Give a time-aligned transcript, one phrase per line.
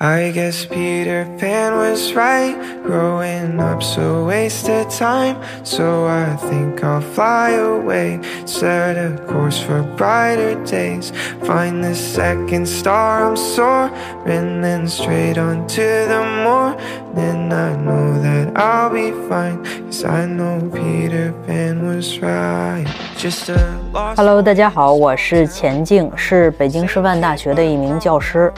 [0.00, 2.54] I guess Peter Pan was right.
[2.84, 5.42] Growing up's a waste of time.
[5.64, 8.20] So I think I'll fly away.
[8.46, 11.10] Set a course for brighter days.
[11.42, 14.60] Find the second star, I'm soaring.
[14.62, 17.52] Then straight on to the morning.
[17.52, 19.64] I know that I'll be fine.
[19.86, 22.86] Cause I know Peter Pan was right.
[23.16, 23.87] Just a.
[23.90, 28.52] Hello，大家好，我是钱静，是北京师范大学的一名教师。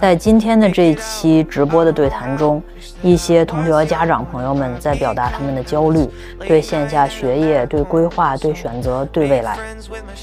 [0.00, 2.62] 在今天的这期直播的对谈中，
[3.02, 6.08] 一些同学和家长朋友们在表达他们的焦虑，
[6.38, 9.58] 对线下学业、对规划、对选择、对未来。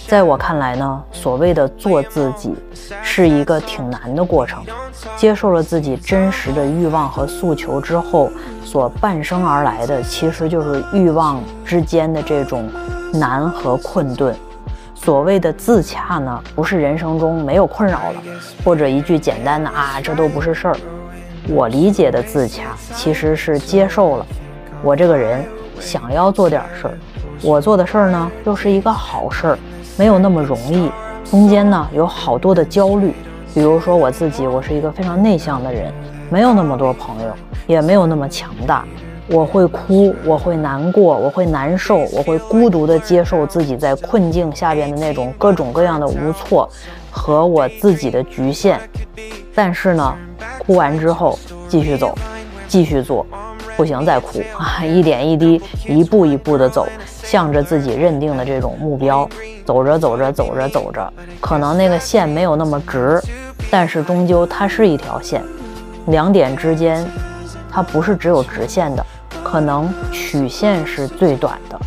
[0.08, 2.56] 在我看来呢，所谓的做自己，
[3.04, 4.64] 是一个挺难的过程。
[5.18, 8.32] 接受了自己真实的欲望和诉求之后，
[8.64, 12.70] 所伴生而来的，其实就是欲望之间的这种
[13.12, 14.34] 难和困顿。
[15.04, 18.24] 所谓的自洽呢，不是人生中没有困扰了，
[18.64, 20.78] 或者一句简单的啊，这都不是事儿。
[21.50, 24.26] 我理解的自洽，其实是接受了
[24.82, 25.44] 我这个人
[25.78, 26.98] 想要做点事儿，
[27.42, 29.60] 我做的事儿呢又是一个好事儿，
[29.98, 30.90] 没有那么容易，
[31.30, 33.14] 中间呢有好多的焦虑。
[33.54, 35.94] 比如说我自己，我是一个非常内向的人，
[36.30, 37.34] 没有那么多朋友，
[37.68, 38.86] 也没有那么强大。
[39.34, 46.70] 我会哭，我会难过，我会难受，我会孤独地接受自己在困境下边的那种各种各样的无措
[47.10, 48.80] 和我自己的局限。
[49.56, 50.16] 但是呢，
[50.60, 52.16] 哭完之后继续走，
[52.68, 53.26] 继续做，
[53.76, 56.88] 不行再哭啊， 一点一滴，一步一步地走，
[57.24, 59.28] 向着自己认定的这种目标
[59.66, 63.20] 走着走着走着走着，可能那个线没有那么直，
[63.72, 65.42] 但是终究它是一条线，
[66.06, 67.04] 两点之间。
[67.76, 69.04] 它不是只有直线的，
[69.44, 71.80] 可能曲线是最短的。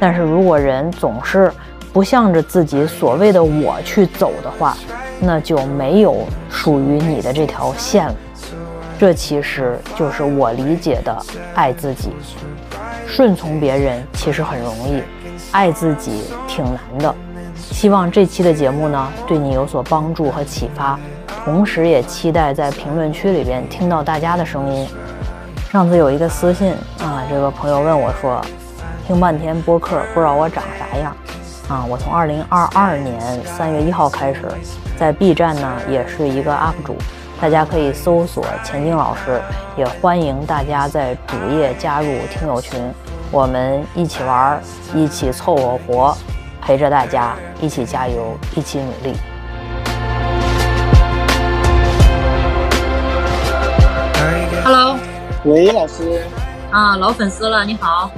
[0.00, 1.52] 但是如果人总是
[1.92, 4.76] 不向着自己所谓的我去走的话，
[5.20, 8.14] 那就没有属于你的这条线了。
[8.98, 11.16] 这其实就是我理解的
[11.54, 12.10] 爱自己。
[13.06, 15.02] 顺从别人其实很容易，
[15.50, 17.14] 爱自己挺难的。
[17.54, 20.98] 希望这期的节目呢对你有所帮助和启发，
[21.44, 24.88] 同时也期待在评论区里边听到大家的声音。
[25.72, 28.38] 上次有一个私信啊，这个朋友问我说，
[29.06, 31.16] 听半天播客不知道我长啥样
[31.66, 31.82] 啊。
[31.88, 34.42] 我从二零二二年三月一号开始，
[34.98, 36.94] 在 B 站呢也是一个 UP 主，
[37.40, 39.40] 大家可以搜索钱晶老师，
[39.74, 42.78] 也欢迎大家在主页加入听友群，
[43.30, 44.60] 我们一起玩，
[44.94, 46.14] 一起凑合活，
[46.60, 49.16] 陪着大家一起加油，一起努力。
[55.44, 56.04] 喂，老师，
[56.70, 58.08] 啊，老粉丝了，你好，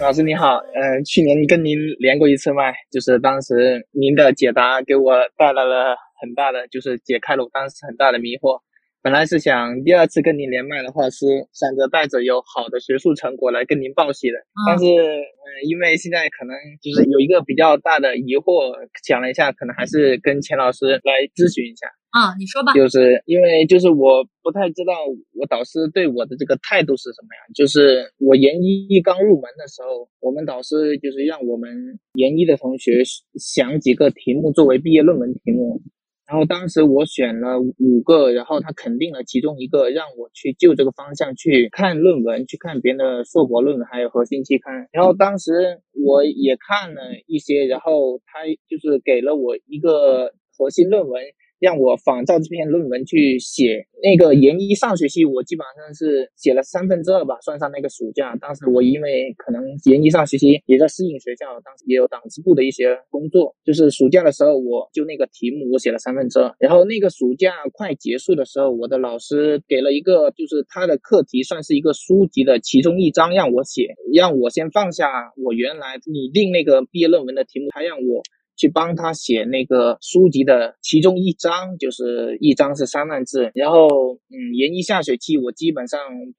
[0.00, 8.58] 老师你好，嗯，去年跟您连过一次麦，就是当时您的解答给我带来了很大的，就是解开了我当时很大的迷惑。
[9.02, 14.38] 本来是想第二次跟您连麦的话，是想着带着有好的学术成果来跟您报喜的。
[14.66, 18.74] 但是，嗯，因为现在可能就是有一个比较大的疑惑，
[19.06, 21.86] 想了一下，可能还是跟钱老师来咨询一下。
[22.14, 22.72] 啊，你说吧。
[22.74, 24.94] 就是因为就是我不太知道
[25.34, 27.42] 我导师对我的这个态度是什么样。
[27.52, 33.02] 就是我研一刚入门的时候，我们导师就是让我们研一的同学
[33.34, 35.82] 想几个题目作为毕业论文题目。
[36.24, 44.86] 然后当时我选了五个，然后他肯定了其中一个，让我去就这个方向去看论文，去看别人的硕博论文，还有核心期刊。
[44.92, 45.50] 然后当时
[45.92, 51.20] 我也看了一些，然后他就是给了我一个核心论文。
[51.64, 53.86] 让我仿照这篇论文去写。
[54.02, 58.36] 那个研一上学期，我基本上是写了三分之二吧，算上那个暑假。
[58.36, 66.54] 当时我因为可能研一上学期也在适应学校，当时也有党支部的一些工作，就是暑假的时候，我就那个题目我写了三分之二。
[66.58, 78.22] 然后那个暑假快结束的时候，我的老师给了一个，就是他的课题算是一个书籍的其中一章让我写，让我先放下我原来拟定那个毕业论文的题目，他让我。
[78.56, 83.50] 去帮他写那个书籍的其中一章，就是一章是三万字。
[83.54, 83.88] 然后，
[84.30, 85.98] 嗯，研一下学期，我基本上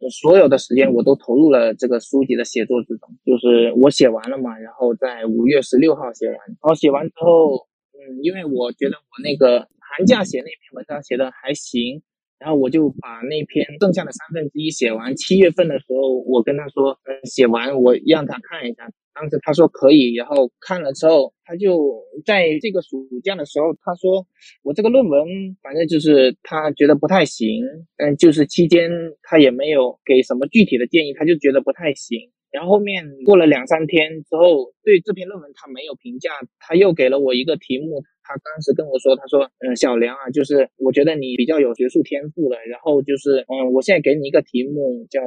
[0.09, 3.09] 所有的时间我都投入了这个书籍的写作之中。
[3.25, 6.35] 就是我写完了嘛，然后在五月十六号写完。
[6.35, 12.01] 然后写完之后，嗯，因为我觉得我那个寒假写那篇文章写的还行，
[12.39, 15.15] 然后我就把那篇剩下的三分之一写完。
[15.15, 18.89] 七月份的时候，我跟他说，嗯，写完我让他看一下。
[19.15, 24.27] 当时他说可以，然后看了之后，他就在这个暑假的时候，他说
[24.61, 25.25] 我这个论文
[25.63, 27.63] 反正就是他觉得不太行，
[27.97, 28.91] 嗯，就是期间
[29.23, 32.29] 他也没有给什么具体的建议，他就觉得不太行。
[32.51, 45.21] 然后后面过了两三天之后，对这篇论文他没有评价，他又给了我一个题目，他当时跟我说，他说，嗯，小梁啊，就是我觉得你比较有学术天赋的，然后就是，嗯，我现在给你一个题目，叫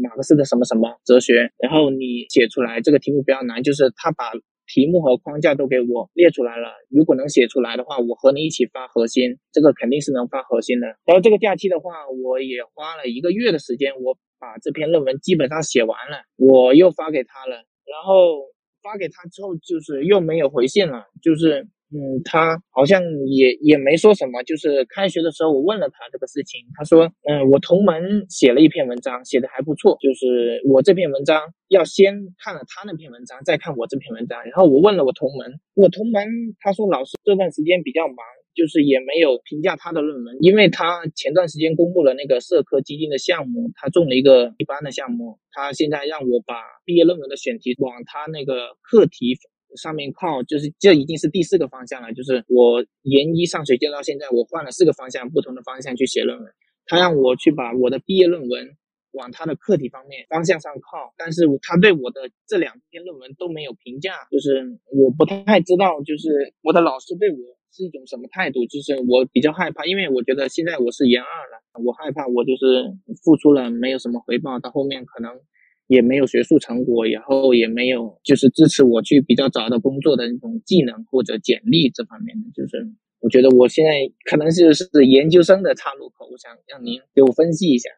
[0.00, 4.32] 马克思的什么什么哲学，然后你写出来，这个题目比较难，就是他把。
[4.66, 10.86] 题目和框架都给我列出来了，如果能写出来的话，我和你一起发核心，这个肯定是能发核心的。
[11.04, 18.40] 然后这个假期的话，我也花了一个月的时间，我把这篇论文基本上写完了，我又发给他了，然后
[18.82, 21.68] 发给他之后，就是又没有回信了，就是。
[21.92, 34.42] 嗯，他好像也也没说什么，就是开学的时候我问了他这个事情，他说，嗯，我同门写了一篇文章，写的还不错，就是我这篇文章要先看了他那篇文章，再看我这篇文章。
[34.42, 36.26] 然后我问了我同门，我同门
[36.58, 38.16] 他说老师这段时间比较忙，
[38.56, 49.38] 就是也没有评价他的论文，因为他前段时间公布了那个社科基金的项目，他中了一个一般的项目，他现在让我把毕业论文的选题往他那个课题。
[49.76, 56.52] 上面靠就是这已经是第四个方向了，就是我研一上学期到现在，我换了四个方向，不同的方向去写论文。
[56.86, 58.76] 他让我去把我的毕业论文
[59.12, 67.38] 往他的课题方面方向上靠，但是他对我的这两篇论文都没有评价，就是我不太知道，就是我的老师对我
[67.72, 72.92] 是一种什么态度，就是我比较害怕，因为我觉得现在我是研二了，我害怕我就是
[73.24, 75.40] 付出了没有什么回报，到后面可能。
[75.86, 82.86] 也没有学术成果，然后也没有就是支持我去比较早的工作的那种技能或者简历这方面的，就是
[83.20, 83.92] 我觉得我现在
[84.24, 87.90] 可能就是研究生的岔路口，我想让您给我分析一下。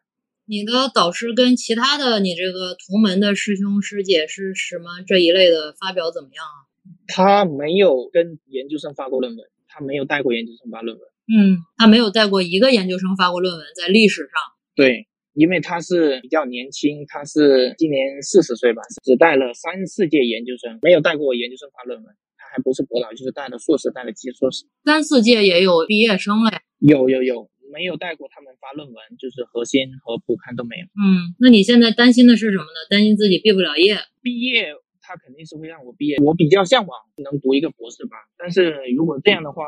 [0.45, 6.67] 你的导师跟其他的你这个同门的师兄师姐是什么这一类的发表怎么样啊？
[7.07, 11.05] 他没有跟研究生发过论文，他没有带过研究生发论文。
[11.27, 14.31] 嗯，他没有带过一个研究生发过论文，在历史上。
[14.75, 15.07] 对。
[15.37, 22.15] 因为他是比较年轻，他是今年四十岁吧，只带了三四届研究生，没有带过研究生发论文。
[22.37, 24.65] 他还不是博导，就是带了硕士，带了基硕士。
[24.83, 26.57] 三四届也有毕业生嘞？
[26.79, 30.85] 有有有，没有带过他们发论文，就是核心和普刊都没有。
[30.97, 32.79] 嗯，那你现在担心的是什么呢？
[32.89, 33.95] 担心自己毕不了业？
[34.23, 38.17] 毕业他肯定是会让我毕业，我比较向往能读一个博士吧。
[38.39, 39.65] 但是如果这样的话，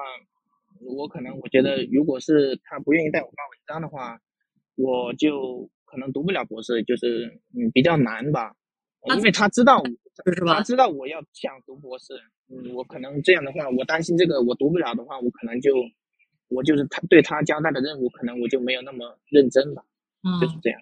[0.81, 4.19] 我可能我觉得，如果是他不愿意带我发文章的话。
[4.79, 8.55] 我就可能读不了博士，就是嗯比较难吧，
[9.13, 9.83] 因为他知道，
[10.47, 12.13] 他知道我要想读博士，
[12.47, 15.73] 嗯，我可能这样的话，我担心这个我读不了的话，我可能就
[16.47, 19.83] 我就是他对他交代的任务，可能我就没有那么认真吧，
[20.23, 20.79] 嗯，就是这样。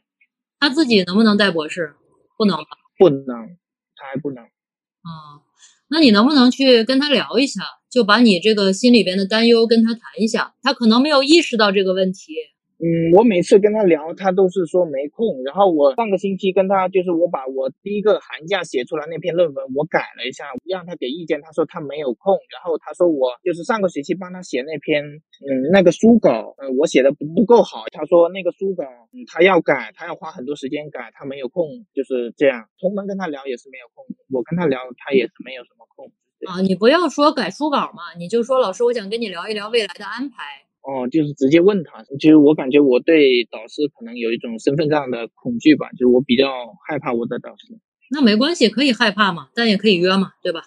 [0.60, 1.96] 他自己能不能带博士？
[2.38, 2.66] 不能吧？
[3.00, 3.58] 不能，
[3.96, 4.44] 他还不能。
[4.44, 5.42] 嗯，
[5.90, 12.36] 那你能不能去跟他聊一下，就把你这个心里边的担忧跟他谈一下，他可能没有意识到这个问题。
[12.80, 15.42] 嗯，我每次跟他聊，他都是说没空。
[15.44, 21.42] 然后我上个星期跟他，就是我把我第一个寒假写出来那篇论文，我改了一下，让他给意见。
[21.42, 22.38] 他说他没有空。
[22.54, 27.86] 然后他说我就是上个学期帮他写那篇，嗯，那个书稿，嗯，我写的不不够好。
[27.92, 31.66] 他说那个书稿，嗯，他要改，他要花很多时间改，他没有空，
[31.96, 32.70] 就是这样。
[32.80, 36.12] 同门跟他聊也是没有空，我跟他聊，他也是没有什么空。
[36.46, 40.67] 啊，你不要说改书稿嘛，你就说老师，我想跟你聊一聊未来的安排。
[40.88, 42.06] 哦，就是直接问他。
[42.18, 46.48] 其实我感觉我对导师可能有一种身份上的恐惧吧，就是我比较
[46.88, 47.78] 害怕我的导师。
[48.10, 50.64] 那没关系，可以害怕嘛，但也可以约嘛，对吧？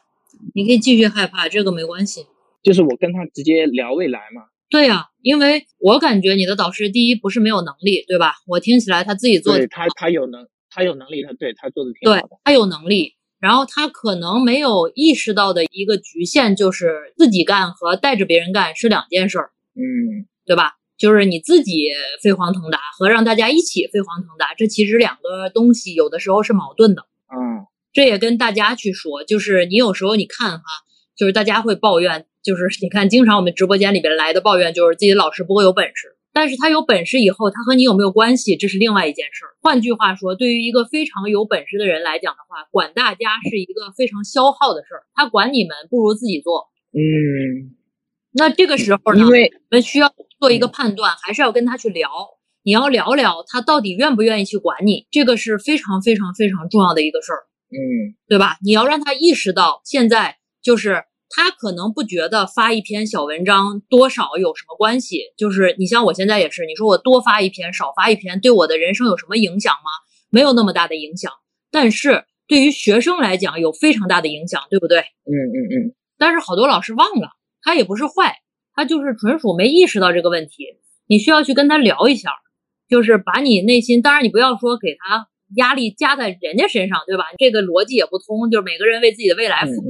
[0.54, 2.26] 你可以继续害怕，这个没关系。
[2.62, 4.42] 就是我跟他直接聊未来嘛。
[4.68, 8.34] 对呀，因为我感觉你的导师第一不是没有能力，对吧？
[8.46, 12.20] 我听起来他自己做，他他有能，他有能力，他对他做的挺好的。
[12.20, 19.50] 对，他有能力，然后他可能没有意识到的一个局限就是自己干和带着别人干是两件事儿。
[19.74, 20.74] 嗯，对吧？
[20.98, 21.88] 就是你自己
[22.22, 27.06] 飞黄腾达和让大家一起飞黄腾达，这其实两个东西有的时候是矛盾的。
[27.34, 30.64] 嗯，这也跟大家去说，就是你有时候你看哈，
[31.16, 36.16] 就是大家会抱怨，就是你看经常我们直播间里边来的抱怨，就是自己老师不够有本事。
[36.34, 39.56] 但是他有本事以后，他和你有没有关系，这是另外一件事儿。
[39.62, 45.02] 换句话说，对于一个非常有本事的人来讲的话，管大家是一个非常消耗的事儿。
[45.14, 46.68] 他管你们不如自己做。
[46.92, 47.79] 嗯。
[48.32, 49.30] 那这个时候呢，我
[49.70, 52.08] 们需要做一个判断，还是要跟他去聊。
[52.62, 58.58] 你要聊聊他到底愿不愿意去管你，这个是非常非常非常重要的一个事儿，嗯，对吧？
[58.62, 65.22] 你要让他意识到，现在就是他可能不觉得发一篇小文章多少有什么关系。
[65.38, 69.90] 就是你像我现在也是，你说我多发一篇少发一篇，对我的人生有什么影响吗？
[70.28, 71.32] 没有那么大的影响。
[71.70, 74.98] 但是对于学生来讲，有非常大的影响，对不对？
[75.00, 75.94] 嗯嗯嗯。
[76.18, 77.30] 但是好多老师忘了。
[77.62, 78.36] 他也不是坏，
[78.74, 80.64] 他就是纯属没意识到这个问题。
[81.06, 82.30] 你需要去跟他聊一下，
[82.88, 87.24] 就是把你内心，当然你不要说给他压力加在人家身上，对吧？
[87.38, 89.80] 这个逻辑也不通，就是每个人为自己的未来负责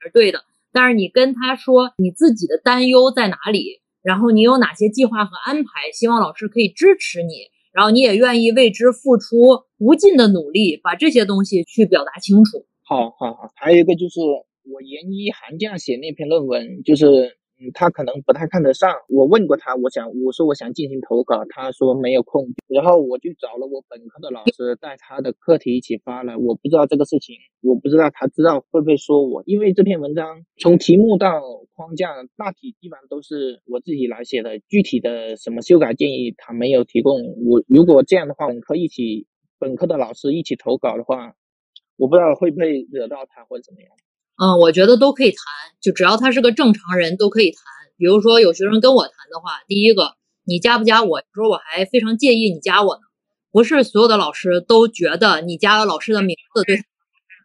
[0.00, 0.44] 是对的。
[0.70, 7.34] 但是你跟他说你自己的担忧在哪里，然后你有哪些计划和安排，希望老师可以支持你，
[7.72, 12.66] 然后你也愿意为之付出无尽的努力，把这些东西去表达清楚。
[12.84, 14.20] 好好好，还有一个就是
[14.72, 17.36] 我研一寒假写那篇论文，就是。
[17.60, 18.94] 嗯，他可能不太看得上。
[19.08, 22.46] 我问过他，我想我说我想进行投稿，他说没有空。
[22.68, 26.38] 然后我就找了我本科的老师带他的课题一起发了。
[26.38, 31.42] 我不知道这个事情，我不知道他知道会不会说我，因为这篇文章从题目到
[31.74, 37.20] 框架大体基本上都是我自己来写的，具体的什么修改建议他没有提供。
[37.44, 39.26] 我如果这样的话，本科一起
[39.58, 41.34] 本科的老师一起投稿的话，
[41.96, 43.90] 我不知道会不会惹到他或者怎么样。
[44.40, 45.38] 嗯，我觉得都可以谈，
[45.80, 47.60] 就只要他是个正常人，都可以谈。
[47.96, 50.14] 比如说有学生跟我谈的话，第一个，
[50.44, 51.18] 你加不加我？
[51.18, 53.00] 有时候我还非常介意你加我呢。
[53.50, 56.84] 不是所有的老师都觉得你加了老师的名字对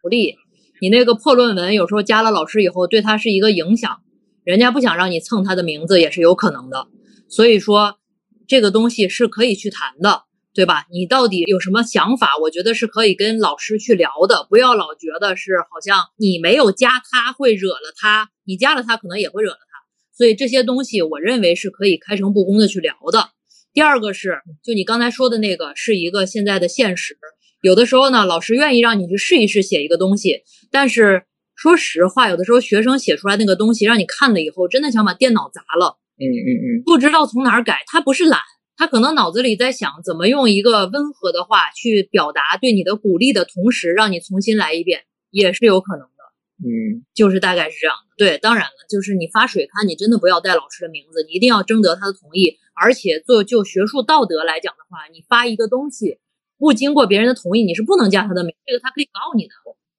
[0.02, 0.36] 不利。
[0.80, 4.02] 你那个破论文有时候加了老师以后对他是一个影响，
[4.44, 6.86] 人家不想让你蹭他的名字也是有可能的。
[7.28, 7.98] 所以说，
[8.46, 10.23] 这个东西是可以去谈的。
[10.54, 10.86] 对吧？
[10.92, 12.30] 你到底有什么想法？
[12.40, 19.84] 我觉得是可以跟老师去聊的，不要老觉得是好像你没有加他会惹了他，你加了他可能也会惹了他。
[20.16, 23.30] 所以这些东西我认为是可以开诚布公的去聊的。
[23.72, 27.18] 第二个是，就你刚才说的那个，是一个现在的现实。
[27.60, 31.24] 有的时候呢，老师愿意让你去试一试写一个东西，但是
[31.56, 35.98] 说实话，有的时候学生写出来那个东西让你看了以后，真的想把电脑砸了。
[36.16, 38.38] 嗯嗯嗯，不知道从哪儿改，他不是懒。
[38.76, 46.24] 他可能脑子里在想怎么用一个温和的话去表达对你的鼓励的同时，让你重新来一遍，也是有可能的。
[46.58, 48.14] 嗯，就是大概是这样的。
[48.16, 52.58] 对，当然了，就是你发水刊，你真的不要带老师的名字，你一定要征得他的同意。
[52.74, 56.18] 而且做就学术道德来讲的话，你发一个东西
[56.58, 59.52] 不经过别人的同意，你是不能加他的名，这个他可以告你的。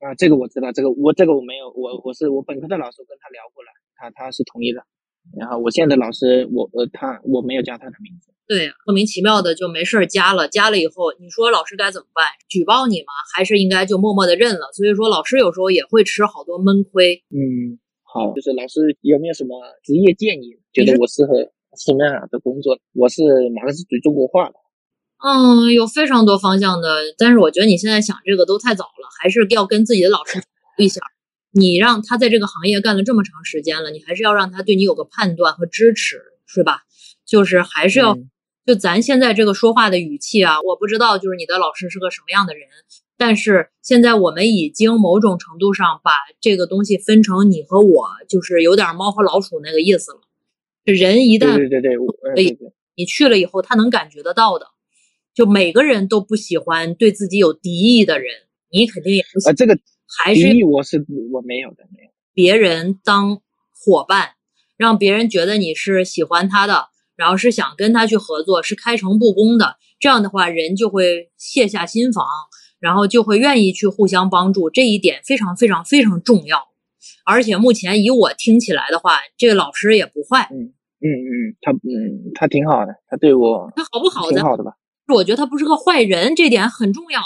[0.05, 4.84] 啊，这个我知道，这个我这个我没有，我我是我本科的老师跟他聊过了，他他是同意的。
[5.38, 8.32] 然后我现在的老师，我呃他我没有加他的名字。
[8.47, 12.25] 对，莫名其妙的就没事儿加了，加了以后，你说老师该怎么办？
[12.47, 13.11] 举报你吗？
[13.33, 14.69] 还是应该就默默的认了？
[14.73, 17.23] 所以说，老师有时候也会吃好多闷亏。
[17.33, 20.59] 嗯，好，就是老师有没有什么职业建议？
[20.71, 21.33] 觉得我适合
[21.75, 22.77] 什么样的工作？
[22.93, 23.23] 我是
[23.55, 24.53] 马克思主义中国化的。
[25.25, 30.39] 嗯，有非常多方向的，但是我觉得你现在想这个都太早了，还是要跟自己的老师
[30.77, 31.01] 一下。
[31.51, 36.81] 你让他在这个行业干了这么长时间了，你还是要让他对你有个判断和支持，是吧？
[37.25, 38.15] 就是还是要。
[38.65, 42.67] 就咱现在这个说话的语气啊，我不知道就是你的老师是个什么样的人，
[43.15, 50.22] 但是现在我们已经某种程度上把这个东西分成你和我，就是有点猫和老鼠那个意思了。
[50.84, 52.57] 人一旦对对对，可以，
[52.95, 54.67] 你去了以后，他能感觉得到的。
[55.36, 58.31] 就每个人都不喜欢对自己有敌意的人，
[58.72, 59.50] 你肯定也不喜。
[59.50, 59.77] 啊，这个
[60.17, 62.10] 还是敌意我是我没有的，没有。
[62.34, 63.41] 别人当
[63.74, 64.31] 伙伴，
[64.75, 66.88] 让别人觉得你是喜欢他的。
[67.15, 72.25] 然后是想跟他去合作，是开诚布公的，这样的话人就会卸下心防，
[72.79, 76.67] 然后就会愿意去互相帮助，这一点非常非常非常重要。
[77.25, 84.74] 而且目前以我听起来的话，这个老师也不坏，嗯嗯嗯，他嗯他挺好的，他对我他好不好的挺好的吧？
[85.07, 87.22] 我觉得他不是个坏人，这点很重要。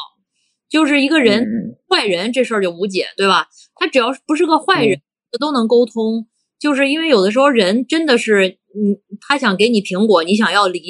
[0.70, 3.48] 就是一个人坏人这事儿就无解，对吧？
[3.76, 5.02] 他只要不是个坏人，
[5.40, 6.28] 都能沟通。
[6.60, 8.59] 就是因为有的时候人真的是。
[8.76, 10.82] 嗯，他想给你苹果，你想要梨，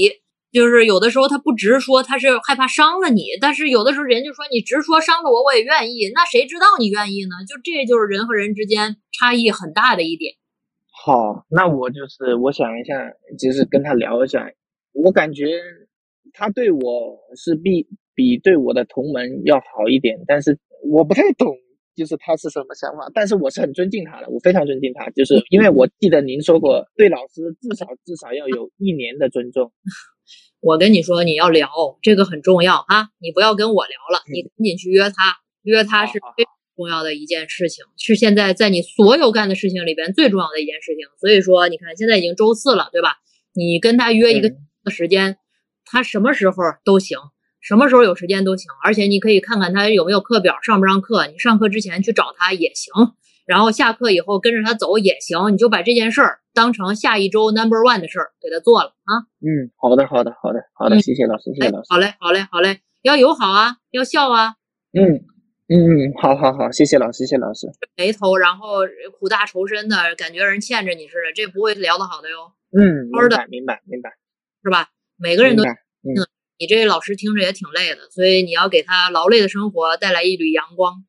[0.51, 3.24] 就是有的时候他不直说，他是害怕伤了你。
[3.39, 6.12] 但是有的时候人就说你直说伤了我，我也愿意。
[6.13, 7.45] 那谁知道你愿意呢？
[7.48, 10.33] 就这就是人和人之间差异很大的一点。
[10.91, 12.93] 好，那我就是我想一下，
[13.39, 14.51] 就是跟他聊一下。
[14.91, 15.62] 我感觉
[16.33, 21.55] 他对我是比比对我的同门要好一点，但是我不太懂。
[22.00, 29.74] 就是他是什么想法，但是我是很尊敬他的，我非常尊敬他，就是因为我记得您说过，对老师至少至少要有一年的尊重。
[30.63, 31.68] 我跟你说，你要聊
[32.01, 41.06] 这个很重要啊，你不要跟我聊了，你赶紧去约他，约他是非常重要的一件事情，是现在在你所有干的事情里边最重要的一件事情。
[41.20, 43.18] 所以说，你看现在已经周四了，对吧？
[43.53, 44.50] 你跟他约一个
[44.89, 45.38] 时间，
[45.84, 47.18] 他什么时候都行。
[47.62, 51.28] 什么时候有时间都行，而且你可以看看他有没有课表，上不上课。
[51.28, 52.94] 你上课之前去找他也行，
[53.46, 55.51] 然后下课以后跟着他走也行。
[55.51, 59.28] 你就把这件事儿当成下一周 number one 的事儿给他做了啊。
[59.42, 61.88] 嗯，好的，好的，好的，好的，谢谢老师，谢谢老师。
[61.89, 64.56] 好嘞，好嘞，好嘞，要友好啊，要笑啊。
[64.94, 65.25] 嗯
[65.68, 67.68] 嗯嗯，好好好，谢谢老师，谢谢老师。
[67.98, 68.80] 眉头，然后
[69.20, 72.54] 苦大仇深的感觉人欠着你似的，这不会聊得好的哟。
[72.72, 74.12] 嗯，明白，明白，明白，
[74.63, 74.89] 是吧？
[75.18, 76.16] 每个人都嗯。
[76.60, 81.06] 你这老师听着也挺累的，所以你要给他劳累的生活带来一缕阳光。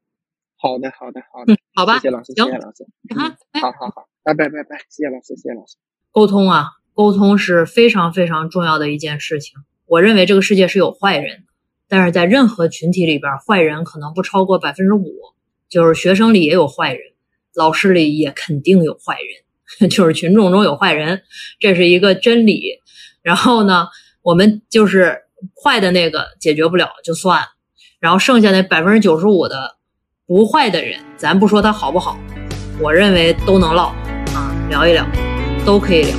[0.56, 2.84] 好的，好的，好的，好吧，谢谢老师，谢谢老师。
[3.16, 5.74] 啊，好好好，拜拜拜拜，谢谢老师，谢谢老师。
[6.12, 9.58] 沟通啊，沟通是非常非常重要的一件事情。
[9.86, 11.44] 我认为这个世界是有坏人，
[11.88, 15.12] 但是在任何群体里边，坏人可能不超过百分之五。
[15.68, 17.00] 就是学生里也有坏人，
[17.54, 19.18] 老师里也肯定有坏
[19.78, 21.22] 人， 就是群众中有坏人，
[21.60, 22.80] 这是一个真理。
[23.22, 23.86] 然后呢，
[24.22, 25.22] 我们就是
[25.62, 27.46] 坏的那个解决不了就算了，
[28.00, 29.76] 然后剩下那百分之九十五的
[30.26, 32.16] 不坏的人，咱不说他好不好，
[32.80, 33.88] 我认为都能唠
[34.34, 35.06] 啊，聊一聊，
[35.64, 36.16] 都可以聊。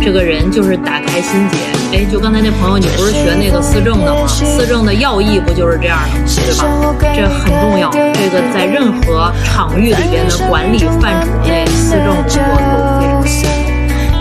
[0.00, 1.58] 这个人就是打开心结，
[1.92, 4.26] 哎，就刚才那朋友，你不是学那个思政的吗？
[4.28, 7.16] 思政的要义不就是这样的吗，对吧？
[7.16, 7.90] 这很重要。
[7.90, 13.44] 这个在任何场域里边的管理范畴内，思政工作都非常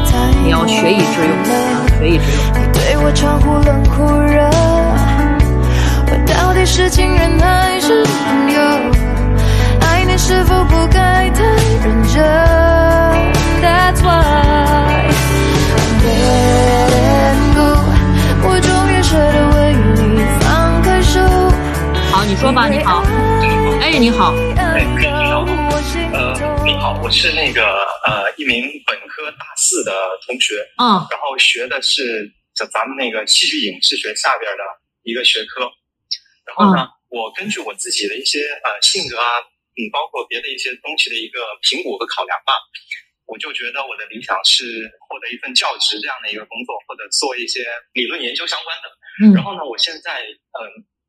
[0.04, 0.42] 重要。
[0.44, 2.76] 你要学以致用啊，学以致用。
[2.88, 4.50] 对我超乎冷酷热，
[6.08, 8.62] 我到底是情人还是朋友？
[9.82, 11.44] 爱你是否不该太
[11.84, 12.24] 认真
[13.62, 15.03] ？That's why
[15.75, 17.60] I'm letting go，
[18.48, 19.74] 我终于舍得为
[20.13, 21.20] 你放开手。
[22.10, 23.03] 好，你说吧，你好。
[23.82, 24.34] 哎，你好。
[26.63, 27.65] 你好，我是那个
[28.08, 29.91] 呃一名本科大四的
[30.25, 34.64] 同学，嗯然后学的是咱咱们那个戏剧影视学下边的
[35.04, 35.70] 一个学科。
[36.48, 39.40] 然后呢，我根据我自己的一些呃性格啊，
[39.78, 42.58] 嗯，包括别的一些东西的一个评估和考量吧，
[43.28, 48.88] 我就觉得我的理想是获得一份教职这样的一个工作，或者做一些理论研究相关的。
[49.20, 50.60] 嗯然后呢，我现在嗯、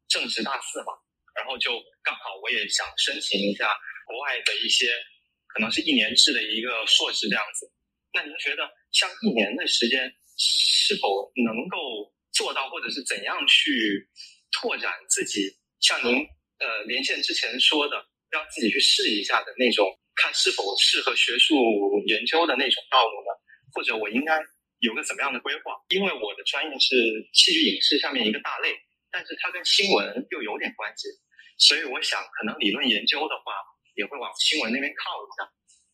[0.08, 0.92] 正值大四嘛，
[1.36, 1.70] 然后就
[2.02, 3.72] 刚好我也想申请一下
[4.06, 4.90] 国外的一些
[5.46, 7.70] 可能是一年制的一个硕士这样子。
[8.12, 14.08] 那您觉得像一年的时间是否能够做到，或者是怎样去
[14.50, 15.58] 拓展自己？
[15.80, 16.14] 像您
[16.58, 17.96] 呃连线之前说的，
[18.30, 21.54] 让自己去试一下的那种，看是否适合学术
[22.06, 23.30] 研究的那种道路呢？
[23.74, 24.40] 或者我应该
[24.80, 25.74] 有个怎么样的规划？
[25.90, 26.96] 因为我的专业是
[27.32, 28.74] 戏剧影视下面一个大类，
[29.10, 31.08] 但是它跟新闻又有点关系，
[31.58, 33.52] 所以我想可能理论研究的话
[33.94, 35.50] 也会往新闻那边靠一下，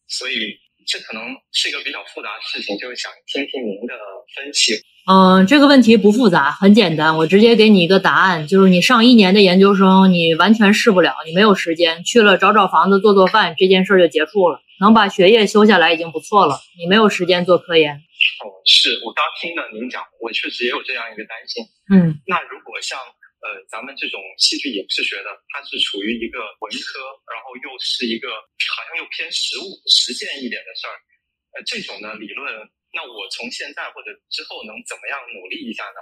[0.07, 3.94] 所以这可能是一个比较复杂的事情，就是想听听您的
[4.35, 4.75] 分析。
[5.07, 14.61] 嗯，这个问题不复杂，很简单，我直接给你一个答案，就是你上一年的研究生，你完全试不了，你没有时间，去了找找房子、做做饭，这件事儿就结束了。
[14.81, 17.94] 能把学业修下来已经不错了，你没有时间做科研。
[17.94, 21.64] 哦，是我刚听了您讲，我确实也有这样一个担心。
[21.92, 22.99] 嗯那如果像
[23.44, 30.96] 呃咱们这种戏剧影视学的，它是处于一个文科，然后又是一个好像又偏实务实践一点的事儿，
[31.52, 32.48] 呃这种呢理论，
[32.96, 36.00] 那我从现在或者之后能怎么样努力一下呢？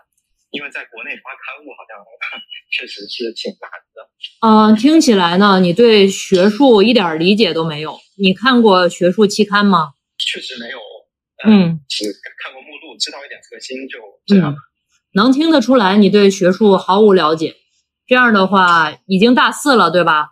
[0.53, 1.97] 因为在国内发刊物好像
[2.71, 4.05] 确实是挺难的。
[4.45, 7.99] 嗯、听起来呢，你对学术一点理解都没有。
[8.19, 9.95] 你看过学术期刊吗？
[10.19, 10.79] 确实没有，
[11.43, 12.05] 呃嗯，只
[12.45, 14.53] 看过目录，知道一点核心就这样。
[14.53, 14.57] 嗯，
[15.15, 17.55] 能听得出来你对学术毫无了解。
[18.07, 20.31] 这样的话，已经大四了，对吧？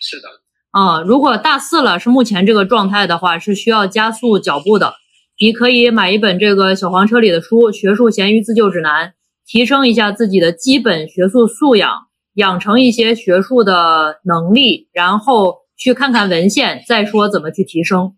[0.00, 0.28] 是的，
[0.72, 4.94] 啊、如果大四了是目前这个状态的话，是需要加速脚步的。
[5.40, 9.08] 你可以买一本这个小黄车里的书《学术咸鱼自救指南》，
[9.46, 11.90] 提升一下自己的基本学术素养，
[12.34, 18.14] 养成一些学术的能力，然后去看看文献，再说怎么去提升。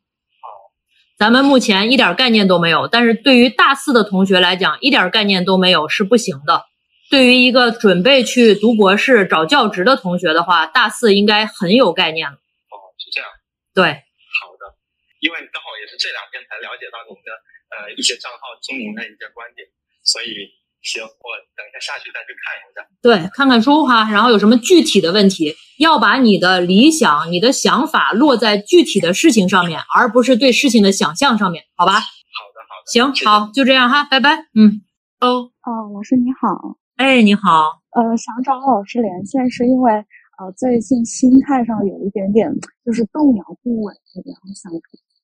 [1.16, 6.64] 咱们目前一点概念都没有，但是对于大四的同学来讲，一点概念都没有是不行的。
[7.10, 12.34] 对于一个准备去读博士、找教职的同学的话，大四应该很有概念了。
[12.34, 13.30] 哦，是这样。
[13.72, 14.74] 对，好的，
[15.20, 17.30] 因为刚好也是这两天才了解到您的
[17.70, 19.68] 呃一些账号经营的一些观点，
[20.02, 20.50] 所以
[20.84, 22.86] 行，我等一下下去再去看一下。
[23.00, 31.92] 对，看看书哈，然后有什么具体的问题，要把你的理想、你的想法落在具体的事情上面，而不是对事情的想象上面，好吧？
[31.94, 34.36] 好的，好的，行，谢谢好，就这样哈，拜拜。
[34.54, 34.82] 嗯，
[35.20, 42.52] 哦，哦，老师你好，哎，你好，呃，想找老师连线是因为呃最近心态上有一点点
[42.84, 44.70] 就是动摇不稳，然后想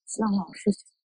[0.06, 0.70] 向老师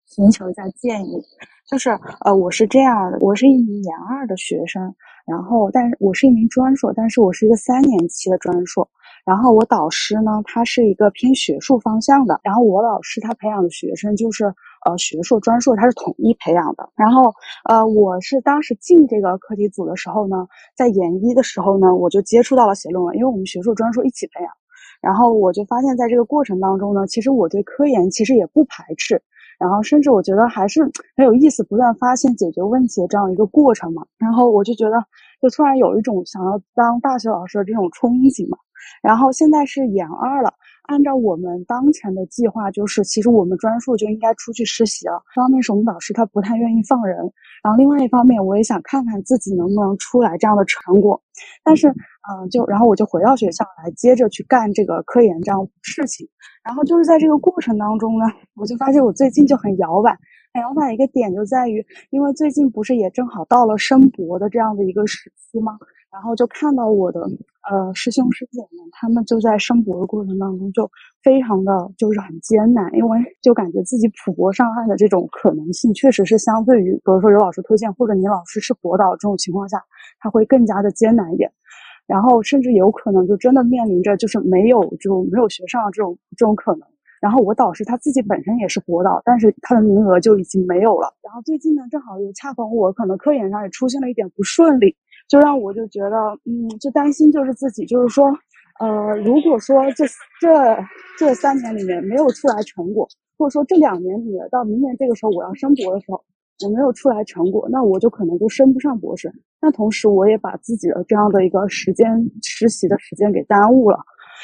[0.08, 1.20] 寻求一下建议。
[1.68, 1.90] 就是
[2.24, 4.94] 呃我是这样的，我是一名研二的学生，
[5.26, 8.88] 然后但是我是一名专硕，但是我是一个三年期的专硕。
[9.26, 14.46] 然后我导师呢，他是一个偏学术方向的，然后我老师他培养的学生就是
[14.86, 16.88] 呃学硕专硕，他是统一培养的。
[16.96, 17.34] 然后
[17.68, 24.50] 呃我是当时进这个课题组的时候呢，在研一的时候呢，我就接触到了写论文，因为我们学术专硕一起培养。
[25.02, 29.22] 然后我就发现，在这个过程当中呢，其实我对科研其实也不排斥，
[29.58, 30.82] 然后甚至我觉得还是
[31.16, 34.04] 很有意思，不断发现解决问题的这样一个过程嘛。
[34.18, 34.96] 然后我就觉得，
[35.42, 38.58] 就突然有一种想要当大学老师的这种憧憬嘛。
[39.02, 40.52] 然后现在是研二了
[40.84, 45.20] 按照我们当前的计划，就是其实我们专硕就应该出去实习了。
[45.34, 47.18] 一方面是我们导师他不太愿意放人，
[47.62, 51.20] 然后另外一方面我也想看看自己能不能出来这样的成果。
[51.62, 51.92] 但是，
[52.30, 56.28] 嗯，就然后我就回到学校来，接着去干这个科研这样事情。
[56.62, 60.16] 然后就是在这个过程当中呢，我就发现我最近就很摇摆。
[60.54, 65.78] 很摇摆一个点就在于，因为最近不是也正好到了申博的这样的一个时期吗？
[66.10, 67.20] 然后就看到我的
[67.70, 70.90] 呃师兄师姐们，他们就在申博的过程当中就
[71.22, 79.78] 非常的就是很艰难，因为就感觉自己普博上岸的这种可能性，确实是相对于比如说有老师推荐或者你老师是博导这种情况下，
[80.18, 81.52] 他会更加的艰难一点，
[82.08, 86.88] 然后甚至有可能就真的面临着就是没有就没有学上这种这种可能。
[87.20, 91.14] 然后我导师他自己本身也是博导，但是他的名额就已经没有了。
[91.22, 94.96] 然后最近呢，正好又恰逢我可能科研上也出现了一点不顺利。
[95.28, 96.16] 就让我就觉得，
[96.46, 98.32] 嗯，就担心，就是自己，就是说，
[98.80, 100.06] 呃，如果说这
[100.40, 100.48] 这
[101.18, 106.24] 这三年里面没有出来成果，或者说这两年里面到明年这个时候我要升博的时候，
[106.64, 109.32] 我没有出来成果，那我就可能就升不上博士。
[109.60, 112.06] 那同时我也把自己的这样的一个时间
[112.42, 113.98] 实习的时间给耽误了，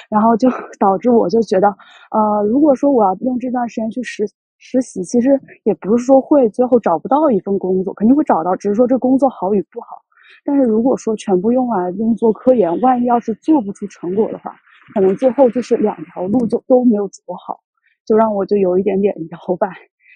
[0.09, 0.49] 然后就
[0.79, 1.69] 导致我就觉得，
[2.11, 4.25] 呃，如果说我要用这段时间去实
[4.59, 10.03] 实习，其实也不是说会最后找不到一份工作，肯定会找到，只是说这工作好与不好。
[10.45, 14.55] 但是如果说全部用来用作科研，万一要是做不出成果的话，
[14.95, 17.61] 可能最后就是两条路就都没有走好，
[18.05, 19.69] 就让我就有一点点 摇摆。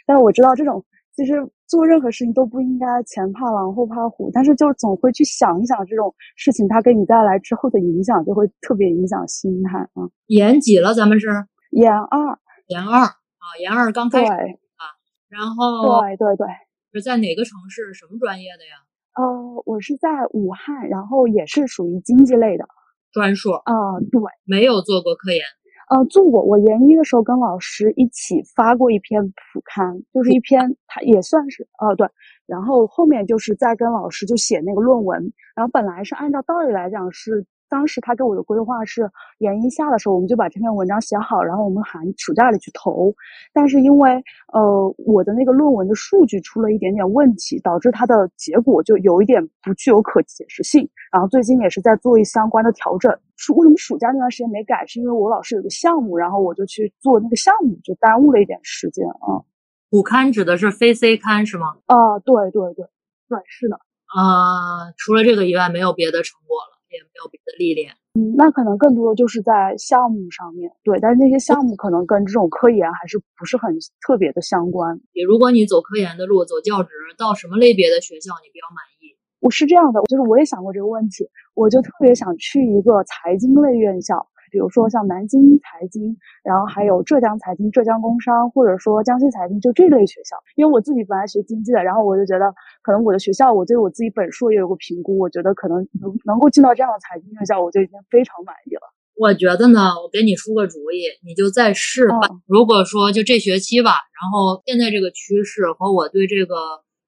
[0.07, 0.85] 但我知道这种
[1.15, 10.09] 其实做任何事情都不应该前怕狼后怕虎，但是就总会去想一想这种事情它给你带来之后的影响，就会特别影响心态啊。
[10.27, 10.95] 研几了？
[10.95, 11.29] 咱们是
[11.71, 14.97] 研二，研二啊，研二刚开始啊。
[15.29, 16.47] 然后对对对，
[16.95, 17.93] 是在哪个城市？
[17.93, 18.83] 什么专业的呀？
[19.15, 22.65] 呃，我是在武汉，然后也是属于经济类的
[23.13, 23.57] 专硕。
[23.57, 23.75] 啊，
[24.11, 25.43] 对，没有做过科研。
[25.91, 26.43] 呃，做过。
[26.43, 32.07] 我研一的时候跟老师一起发过一篇普刊，就是一篇，它也算是，呃，对。
[32.47, 37.47] 然后后面就是在跟老师就写那个论文，然后本来是按照道理来讲是。
[37.69, 43.15] 当时他给我的规划是研一下的时候，我们就把这篇文章写好，然后我们寒暑假里去投。
[43.53, 50.89] 但是因为呃我的那个论文的数据出了一点点问题，导致它的结果就有一点不具有可解释性。
[51.13, 53.15] 然后最近也是在做一相关的调整。
[53.37, 54.85] 暑为什么暑假那段时间没改？
[54.87, 59.45] 是因为我老师有个项目，然后我就去做那个项目，就耽误了一点时间啊。
[59.91, 61.77] 补刊指的是非 C 刊是吗？
[61.87, 62.85] 啊，对对对
[63.29, 63.77] 对，是的。
[63.77, 66.78] 啊，除了这个以外，没有别的成果了。
[66.97, 74.99] 也没有别的历练，嗯，那可能更多的就是在项目上面，对，但是那些项目可能跟这种科研还是不是很特别的相关。
[75.13, 79.17] 也如果你走科研的路，走教职，到什么类别的学校你比较满意？
[79.41, 84.27] 我是这样的，就是我也想过这个问题，我就特别想去一个财经类院校。
[84.51, 90.37] 比如说像南京财经，然后还有浙江财经、浙江工商，或者说江西财经，就这类学校。
[90.57, 98.83] 因为我自己本来学经济的，然后我就觉得，可能我的学校，我对我自己本硕也有个评估，我觉得可能能能够进到这样的财经院校，我就已经非常满意了。
[99.17, 102.19] 我觉得呢，我给你出个主意，你就再试吧。
[102.47, 106.55] 如果说就这学期吧，然后现在这个趋势和我对这个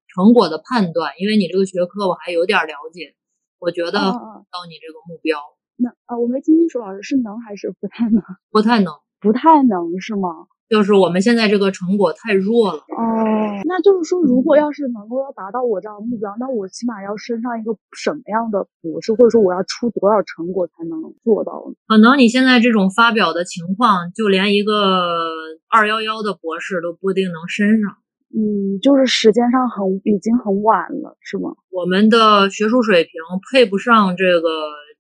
[0.09, 3.15] 成果的判断，因为你这个学科我还有点了解，
[3.61, 5.39] 我觉得到你这个目标。
[5.83, 8.23] 那啊，我没听清楚，老师是能还是不太能？
[8.51, 10.47] 不太能，不太能是吗？
[10.69, 12.79] 就是我们现在这个成果太弱了。
[12.79, 21.75] 哦，那就是说，如果要是能够要达到我这样的目标，那我起码要升上一个什么样的博士，或者说我要出多少成果才能做到呢？
[21.89, 25.27] 可能你现在这种发表的情况，就连一个
[25.69, 27.97] 二幺幺的博士都不一定能升上。
[28.33, 31.51] 嗯，就是时间上很已经很晚了，是吗？
[31.73, 33.13] 我们的学术水平
[33.51, 34.49] 配不上这个。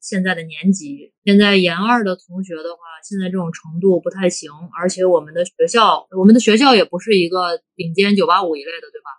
[0.01, 9.11] 现在的年级，现在研二的同学的话，现在这种程度不太行，而且我们的学校，我们的学校也不是一个顶尖九八五一类的，对吧？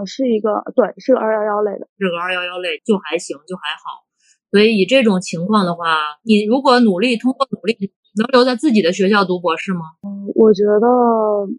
[0.00, 4.04] 嗯，是一个，对，是个二幺幺类的，是个二幺幺类，就还行，就还好。
[4.50, 7.92] 所以以这种情况的话，你如果努力，通过努力。
[8.16, 9.92] 能留在自己的学校读博士吗？
[10.00, 10.88] 嗯，我觉得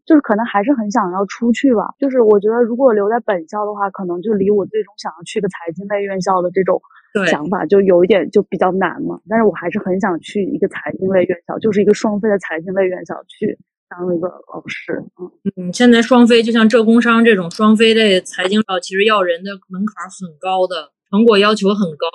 [0.09, 1.93] 就是可能还是很想要出去吧。
[1.99, 6.81] 就是我觉得如果留在本校的话，可能就离我最终想要去的财经类院校的这种
[7.27, 9.19] 想法就有一点就比较难嘛。
[9.27, 13.57] 但是我还是很想去一个财经类院校，就是一个双非的财经类院校去
[13.89, 15.03] 当一个老师。
[15.19, 15.31] 嗯
[15.67, 22.07] 嗯，现在双非就像浙工商这种双非的财经校，其实要人的门槛很高的，成果要求很高。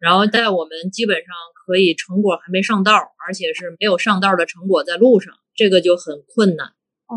[0.00, 2.92] 然后在我们基本上可以成果还没上道，
[3.26, 6.66] 而且是没有上道的成果在路上，这个就很困难。
[7.06, 7.16] 哦，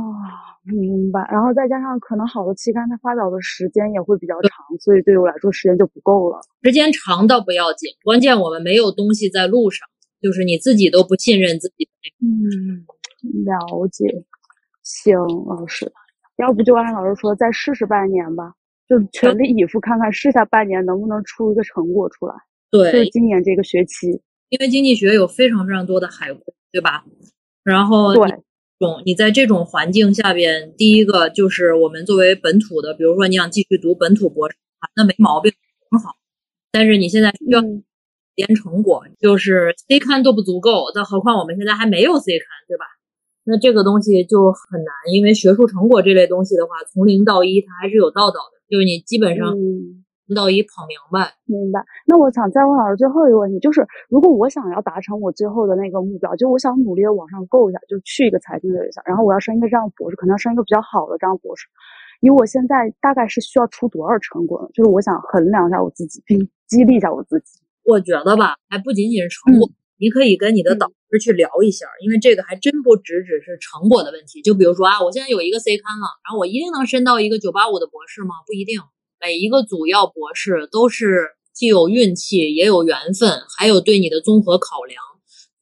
[0.76, 1.26] 明白。
[1.32, 6.40] 然后再加上可能好的期刊它发表的时间也会比较长，所以对我来说时间就不够了。
[6.64, 9.88] 时间长倒不要紧，关键我们没有东西在路上，
[10.22, 11.88] 就是你自己都不信任自己。
[12.22, 12.86] 嗯，
[13.46, 14.06] 了解。
[14.84, 15.92] 行，老师，
[16.38, 18.54] 要不就按老师说再试试半年吧，
[18.88, 22.34] 就全力以赴看看试下半年能不能出一个成果出来。
[22.72, 24.08] 对，就是今年这个学期，
[24.50, 27.04] 因为经济学有非常非常多的海归，对吧？
[27.64, 28.24] 然后对，
[28.80, 34.58] 种你在这种环境下边，第一个就是我们作为本土的，比如说你想继续读本土博士，
[34.96, 35.52] 那没毛病，
[35.90, 36.12] 很好。
[36.72, 37.84] 但是你现在需要嗯
[38.36, 42.86] 研成果，就是 C 刊都不足够，那何况我们现在还没有 C 刊，对吧？
[43.44, 49.56] 那这个东西就很难，因为学术成果这类东西的话，从零到一它还是有道道的，就是你基本上
[50.36, 51.34] 到一跑明白。
[51.46, 51.86] 明白。
[52.06, 61.68] 那我想再问老师最后一个问题，就是如果我想要达成我最后的那个目标，就我想努力的往上够一下，就去一个财经的学校，然后我要升一个这样的博士，可能要升一个比较好的这样的博士。
[62.20, 64.68] 以我现在大概是需要出多少成果呢？
[64.74, 67.62] 就是我想衡量一下我自己，并激励一下我自己。
[67.86, 74.42] 我觉得吧，还不仅仅是成果，你可以跟你的导师去聊一下，因为这个还真不只只是成果的问题。
[74.42, 78.36] 就比如说啊，我现在有一个 C 刊了，然后我一定能申到一个九八五的博士吗？
[78.46, 78.82] 不一定，
[79.20, 85.02] 每一个主要博士都是既有运气，也有缘分，还有对你的综合考量。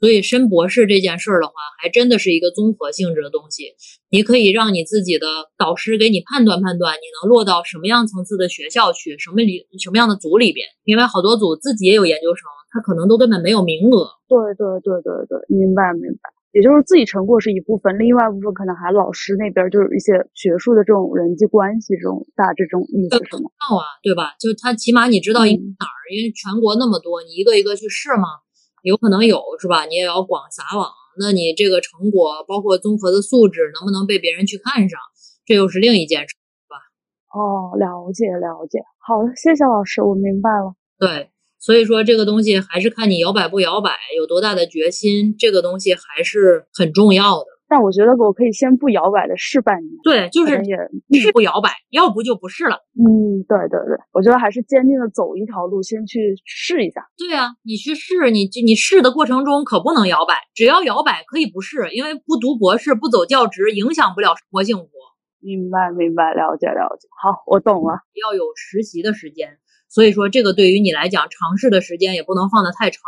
[0.01, 3.73] 所以申博士这件事儿的话，还真的是一个综合性质的东西。
[4.09, 5.25] 你可以让你自己的
[5.57, 10.67] 导师给你判断判断，你能落到什么样层次的学校去，什么里什么样的组里边。
[10.83, 14.11] 因为好多组自己也有研究生，他可能都根本没有名额。
[14.27, 16.34] 对对对对对，明白明白。
[16.55, 23.51] 也就是自己成果是一部分，另外一部分可能还老师那边就是一些学术的这种人际关系这种大致这种意思是吗？
[23.59, 24.39] 道啊，对吧？
[24.39, 28.39] 就他起码你知道哪儿，因为全国那么多，你一个一个去试嘛，
[28.83, 29.83] 有可能有是吧？
[29.83, 30.87] 你也要广撒网，
[31.19, 34.97] 那你这个成果包括综合的素质能不能被别人去看上，
[35.45, 36.35] 这又是另一件事
[36.71, 36.79] 吧。
[37.35, 38.79] 哦，了解了解。
[39.05, 40.73] 好的，谢谢老师，我明白了。
[40.97, 41.29] 对，
[41.65, 47.45] 所以说这个东西还是看你摇摆不摇摆，有多大的决心，这个东西还是很重要的。
[47.67, 50.65] 但我觉得我可以先不摇摆的试半年，对，就是可能
[51.07, 52.77] 也是不摇摆，要不就不是了。
[52.93, 57.01] 嗯，对对对，我觉得还是坚定的走一条路，先去试一下。
[57.17, 64.85] 对啊，你去试，你你试的过程中可不能摇摆，只要摇摆可以不试，因为不读博士、不走教职，影响不了生活幸福。
[65.41, 67.07] 明白明白，了解了解。
[67.21, 67.97] 好，我懂了。
[68.13, 69.57] 要有实习的时间，
[69.89, 73.01] 所以说这个对于你来讲，尝试的时间也不能放得太长。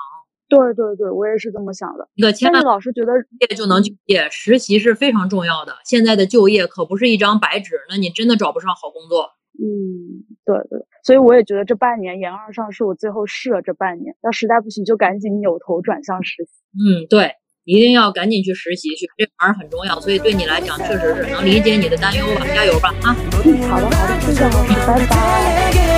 [0.49, 2.07] 对对对，我也是这么想的。
[2.15, 3.11] 那个千万老师觉得，
[3.41, 5.75] 业就能就业，实习是非常重要的。
[5.83, 9.31] 现在的就业可不是一张白纸，那你真的找不上好工作。
[9.59, 16.51] 嗯，对对，所以我也觉得这半年研二上是我最后试了这半年，要实在不行就赶紧扭头转向实习。
[16.79, 17.33] 嗯，对，
[17.65, 19.99] 一定要赶紧去实习去，这玩意儿很重要。
[19.99, 23.13] 所以对你来讲，确实是能理解你的担忧吧，加油吧啊！
[23.43, 25.96] 嗯，好的好的，谢谢老师，拜拜。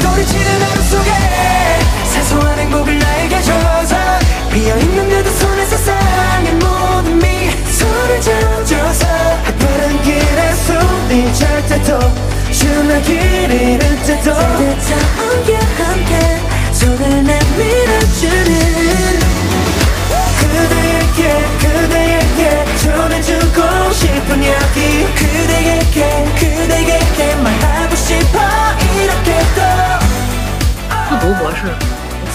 [0.00, 1.10] 소리치는 하루 속에
[2.12, 3.96] 사소한 행복을 나에게 줘서
[4.52, 9.06] 비어있는 그대 손에 세상의 모든 미소를 지어줘서
[9.58, 11.98] 푸른 길에 숨이 찰 때도
[12.52, 14.98] 주나 길 잃을 때도 따뜻한
[15.78, 16.40] 함께
[16.72, 18.46] 손을 내밀어주는
[20.40, 26.55] 그대에게 그대에게 전해주고 싶은 이야기 그대에게 그
[31.26, 31.66] 读博士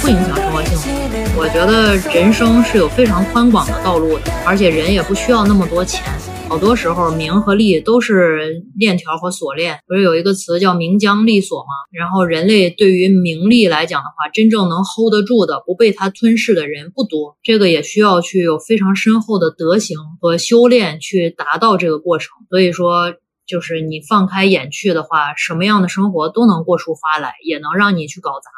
[0.01, 1.39] 不影响生活幸福。
[1.39, 6.03] 我觉得人生是有非常宽广的道路的，而且人也不需要那么多钱。
[6.49, 9.79] 好多时候，名和利都是链条和锁链。
[9.87, 11.71] 不是有一个词叫“名将利锁”吗？
[11.97, 17.37] 然后人类对于名利来讲的话，真正能 hold 得住的、不被它吞噬的人不多。
[17.43, 22.27] 这个也需要去有非常深厚的德行和修炼去达到这个过程。
[22.49, 23.13] 所以说，
[23.47, 28.49] 就是你放开眼去的话，什么样的生活都能过出花来，也能让你去搞砸。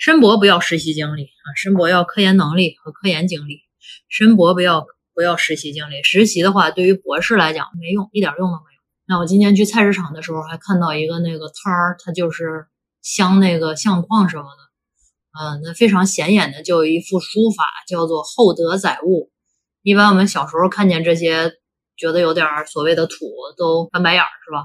[0.00, 3.60] 申博不要实习经历啊，申博要科研能力和科研经历。
[4.08, 8.80] 申博不要不要实习经历，实习的话对于博士来讲没用，一点用都没有。
[9.06, 12.64] 那我今天去菜市场的时候，还看到一个那个摊儿，他就是
[13.02, 19.30] 镶那个相框什么的，嗯，那非常显眼的就有一幅书法，叫做“厚德载物”。
[19.84, 21.52] 一般我们小时候看见这些，
[21.98, 23.16] 觉得有点所谓的土，
[23.58, 24.64] 都翻白眼儿，是吧？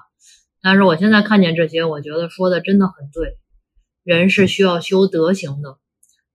[0.61, 3.37] 但是我现在看见这些，我觉得说的真的很对。
[4.05, 5.77] 人是需要修德行的，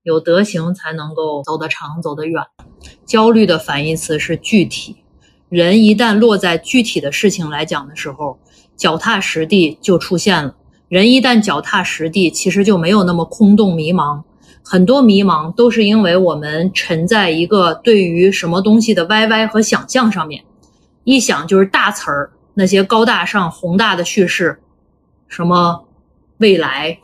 [0.02, 2.42] 有德行才能够走得长、走得远。
[3.06, 5.04] 焦虑的反义词是具体，
[5.48, 8.40] 人一旦落在具体的事情来讲的时候，
[8.76, 10.56] 脚踏实地就出现了。
[10.88, 14.24] 人一旦脚踏实地，其实就没有那么空洞迷茫。
[14.64, 20.42] 很多迷茫都是因为我们沉在一个对于什么东西的歪歪和想象上面，
[21.04, 24.58] 一想就是大词儿，那些高大上、宏大的叙事，
[25.28, 25.84] 什么
[26.38, 26.98] 未来，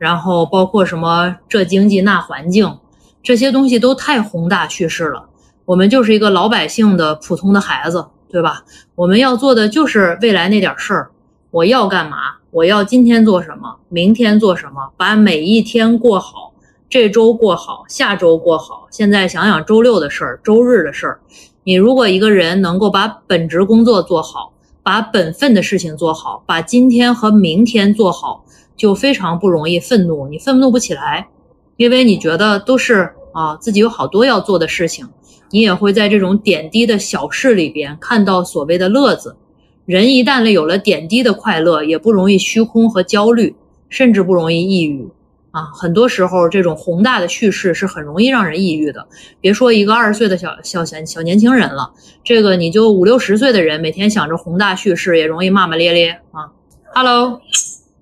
[0.00, 2.78] 然后包括什么这经济那环境，
[3.22, 5.28] 这些东西都太宏大叙事了。
[5.66, 8.64] 我们就是一个老百姓的普通的孩子，对吧？
[8.94, 11.10] 我们要做的就是未来那点事儿。
[11.50, 12.16] 我要干嘛？
[12.50, 13.76] 我要今天做什么？
[13.90, 14.90] 明天做什么？
[14.96, 16.54] 把每一天过好，
[16.88, 18.88] 这周过好，下周过好。
[18.90, 21.20] 现在想想周六的事儿，周日的事儿。
[21.64, 28.46] 你如果一个人能够把本职工作做好，把本分的事情做好，把今天和明天做好，
[28.80, 30.26] 就非常不容易愤怒。
[30.26, 31.28] 你愤怒不起来，
[31.76, 35.06] 因为你觉得都是啊，自己有好多要做的事情。
[35.50, 39.36] 你也会在这种点滴的小事里边看到所谓的乐子。
[39.84, 43.54] 人一旦有了点滴的快乐，也不容易虚空和焦虑，
[43.90, 45.06] 甚至不容易抑郁。
[45.50, 49.06] 啊，很多时候这种宏大的叙事是很容易让人抑郁的。
[49.42, 51.92] 别说一个二十岁的小小小小年轻人了，
[52.24, 56.48] 这个你就五六十岁的人，每天想着宏大叙事，也容易骂骂咧咧啊。
[56.94, 57.40] Hello，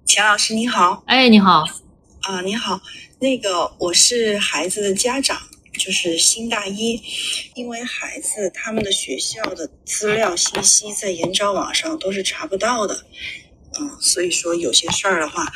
[0.08, 1.62] 钱老师你好，哎，你好，
[2.22, 2.80] 啊，你好，
[3.18, 5.38] 那个我是孩子的家长，
[5.78, 6.98] 就是新大一，
[7.54, 13.04] 因为孩子他们的学校的资料信息在研招网上都是查不到的。
[13.78, 15.46] 嗯，所以说有些事儿的话，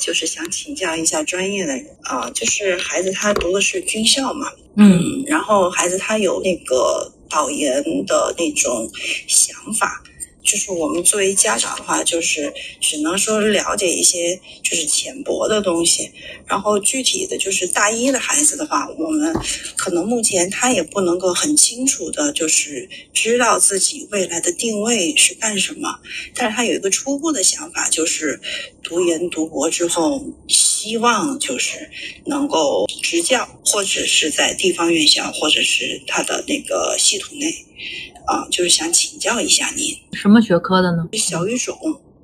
[0.00, 2.28] 就是想请教一下专业的人啊。
[2.30, 8.90] 就是孩子他读的是军校嘛，嗯，然后孩子他有那个保研的那种
[9.28, 10.02] 想法。
[10.50, 14.34] 就是我们作为家长的话，就是只能说了解一些
[14.64, 16.10] 就是浅薄的东西，
[16.44, 19.32] 然后具体的就是大一的孩子的话，我们
[19.76, 26.00] 可能目前他也不能够很清楚的，就是知道自己未来的定位是干什么，
[26.34, 28.40] 但是他有一个初步的想法，就是
[28.82, 31.88] 读研读博之后，希望就是
[32.26, 37.54] 能够执教，或者是在地方院校，或者是他的那个系统内。
[38.26, 41.06] 啊，就是想请教一下您，什么么学科的呢？
[41.12, 41.76] 小语种，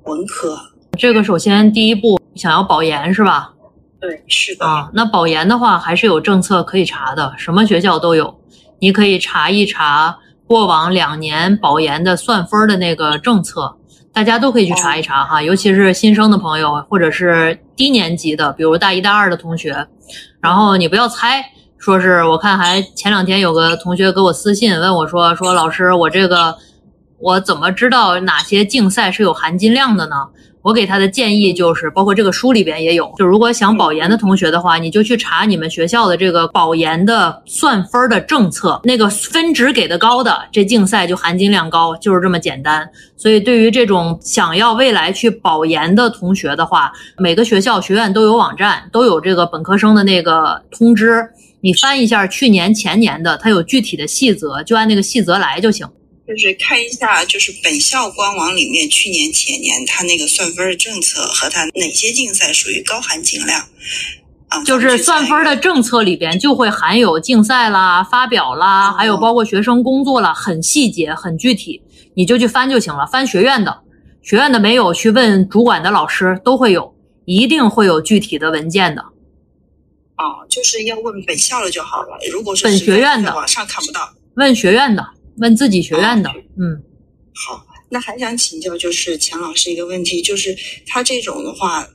[0.05, 0.57] 文科。
[0.97, 3.53] 这个首先第一步想要保研是吧？
[3.99, 4.65] 对，是的。
[4.65, 8.35] 啊，那保研的话还是有政策可以查的，什么学校都有，
[8.79, 13.77] 你可以查一查过往两年保研的算分的那个政策，
[14.11, 19.87] 大家都可以去查一查哈，尤其是新生的朋友或者是低年级的，比如大一大二的同学，
[20.41, 21.45] 然后你不要猜。
[21.79, 26.57] 说是我看还前两天有个同学给我私信问我说说老师我这个
[27.19, 30.15] 我怎么知道哪些竞赛是有含金量的呢？
[30.63, 42.89] 我给他的建议就是，包括这个书里边也有，就如果想保研的同学的话，你就去查你们学校的这个保研的算分的政策，那个分值给的高的，这竞赛就含金量高，就是这么简单。
[43.15, 51.25] 所以对于这种想要未来去保研的同学的话，每个学校学院都有网站，都有这个本科生的那个通知。
[51.61, 55.87] 你翻一下去年前年的，它有具体的细则，就按那个细则来就行。
[56.27, 63.65] 就是看一下，就是本校官网里面去年前年它那个算分的政策和它哪些竞赛属于高含金量
[64.49, 64.61] 啊？
[64.65, 71.81] 就是算分的政策里边就会含有竞赛啦、发表啦，还有包括学生工作啦，很细节、很具体，
[72.13, 73.07] 你就去翻就行了。
[73.07, 73.79] 翻学院的，
[74.21, 79.01] 学院的没有，去问主管的老师都会有，一定会有具体的文件的。
[80.17, 82.17] 哦，就是要问本校的就好了。
[82.29, 84.09] 如果是本学院的，网上看不到。
[84.35, 86.29] 问学院的，问自己学院的。
[86.59, 86.81] 嗯，
[87.33, 91.87] 好，那还想请教就是钱老师一个问题，就是他这种的话，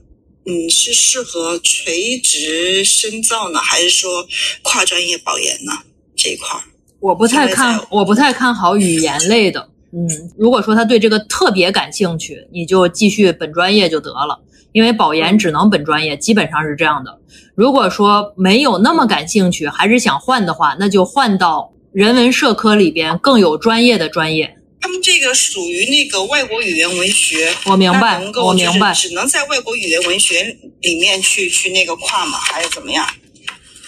[0.46, 4.26] 嗯，是适合垂直深造呢，还是说
[4.62, 5.72] 跨专业保研呢？
[6.16, 6.62] 这一块儿，
[7.00, 9.68] 我不太看，我不太看好语言类的。
[9.92, 14.40] 嗯，如果说他对这个特别感兴趣，你就继续本专业就得了。
[14.72, 17.20] 因为保研只能本专业，基本上是这样的。
[17.55, 24.57] 如果说没有那么感兴趣，还是想换的话，那就换到人文社科里边更有专业的专业。
[24.81, 32.38] 他们这个属于那个外国语言文学，我明白，我明白，只能在外国语言文学里面去去那个跨嘛？
[32.38, 33.07] 还是怎么样？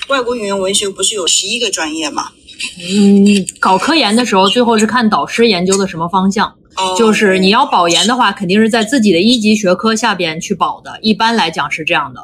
[0.09, 2.31] 外国语言文学不是有十一个专业吗？
[2.79, 6.55] 嗯，搞科研的时候，最后是看导师研究的什么方向。
[6.99, 10.99] 就是你要保研的话，肯定是在自己的一级学科下边去保的。
[11.03, 12.21] 一般来讲是这样的，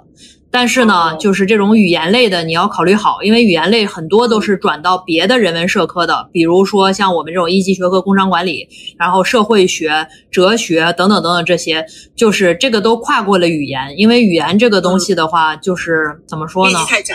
[0.51, 13.95] 但是呢，就是这种语言类的你要考虑好，因为语言类很多都是转到别的人文社科的，比如说像我们这种一级学科工商管理，然后社会学、哲学等等等等这些，就是这个都跨过了语言。
[13.97, 16.81] 因为语言这个东西的话，就是怎么说呢？
[16.89, 17.15] 太窄，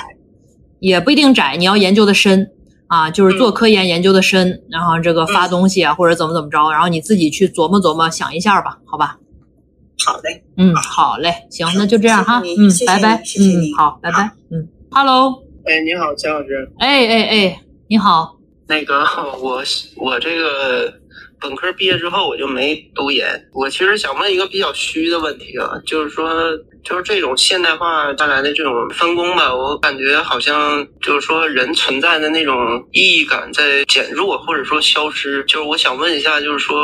[0.80, 2.52] 也不一定窄，你要研究的深。
[2.88, 9.18] 啊，就是做科研研究的深，然后这个发东西啊，或者怎么怎么着，然后你自己去琢磨琢磨，想一下吧，好吧？
[10.04, 18.38] 好嘞，嗯，好嘞，行，那就这样哈，嗯，拜拜，嗯，好，拜拜，嗯，Hello，哎，你好，钱老师，哎哎哎，你好，
[18.68, 19.00] 那个
[19.42, 19.64] 我
[19.98, 20.94] 我这个
[21.40, 23.28] 本科毕业之后我就没读研。
[23.54, 26.30] 我其实想问一个比较虚的问题啊，就是说，
[26.86, 32.56] 就是这种现代化带来的这种分工吧，我感觉好像就是说人存在的那种
[32.92, 35.44] 意义感在减弱或者说消失。
[35.46, 36.78] 就是我想问一下，就是说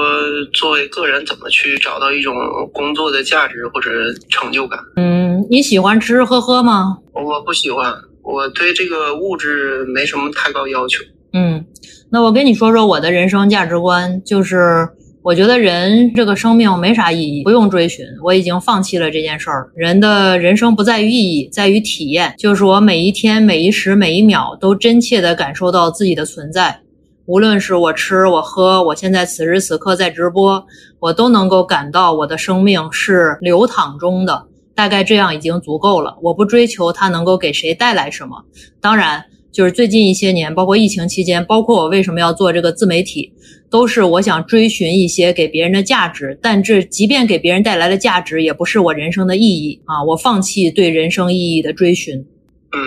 [0.53, 2.35] 作为个人怎么去找到一种
[2.73, 3.91] 工作的价值或者
[4.29, 4.79] 成就感？
[4.95, 6.97] 嗯，你喜欢吃吃喝喝吗？
[7.13, 7.93] 我不喜欢，
[8.23, 11.03] 我对这个物质没什么太高要求。
[11.33, 11.63] 嗯，
[12.11, 14.89] 那我跟你说说我的人生价值观，就是
[15.23, 19.69] 我觉得人这个生命没啥意义，不用追寻，我已经放弃了这件事儿。
[19.75, 26.79] 人的人生不在于意义，在于体验，就是我每一天、每一时、每一秒都真切地感受到自己的存在。
[27.27, 30.65] 无论是我吃我喝，我现在此时此刻在直播，
[30.99, 34.47] 我都能够感到我的生命是流淌中的。
[34.73, 36.17] 大概这样已经足够了。
[36.23, 38.43] 我不追求它能够给谁带来什么，
[38.81, 39.25] 当然。
[39.51, 43.33] 就是最近一些年，包括疫情期间，包括我为什么要做这个自媒体，
[43.69, 46.39] 都是我想追寻一些给别人的价值。
[46.41, 50.03] 但这即便给别人带来了价值，也不是我人生的意义啊！
[50.07, 52.17] 我放弃对人生意义的追寻。
[52.17, 52.79] 嗯，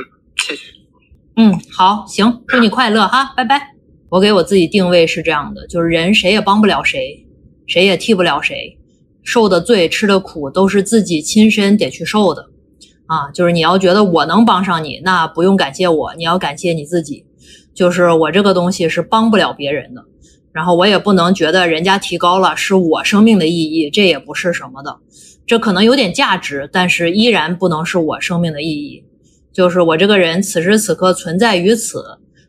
[0.46, 0.62] 谢谢。
[1.36, 3.74] 嗯，好，行，祝你快乐哈，拜拜。
[4.08, 7.26] 我给我自己定位是这样的，就是人谁也帮不了谁，
[7.66, 8.78] 谁也替不了谁，
[9.22, 12.48] 受的罪、吃的苦都是自己亲身得去受的。
[13.06, 17.24] 啊，就是你要觉得我能帮上你，那不用感谢我，你要感谢你自己。
[17.74, 20.04] 就是我这个东西是帮不了别人的，
[20.52, 24.96] 然后我也不能觉得人家提高了是我生命的意义，这也不是什么的。
[25.44, 29.04] 这可能有点价值，但是依然不能是我生命的意义。
[29.52, 32.02] 就是我这个人此时此刻存在于此，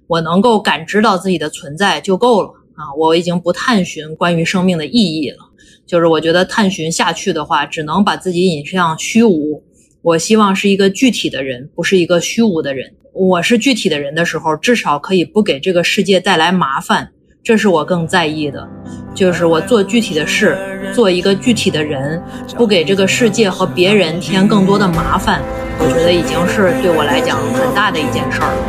[0.08, 2.94] 我能够感知到自己的存在就够了啊！
[2.98, 5.38] 我已经不探寻关于生命的意义了。
[5.86, 9.62] 就是我觉得探寻下去的话，只能把自己引向虚无。
[10.06, 12.94] 我希望是一个具体的人，不是一个虚无的人。
[13.12, 17.10] 我是具体的人的时候，至少可以不给这个世界带来麻烦，
[17.44, 18.70] 这是我更在意的。
[19.16, 20.56] 就是我做具体的事，
[20.94, 22.22] 做一个具体的人，
[22.56, 25.42] 不给这个世界和别人添更多的麻烦，
[25.80, 28.62] 我觉得已经是对我来讲很大的一件事儿了。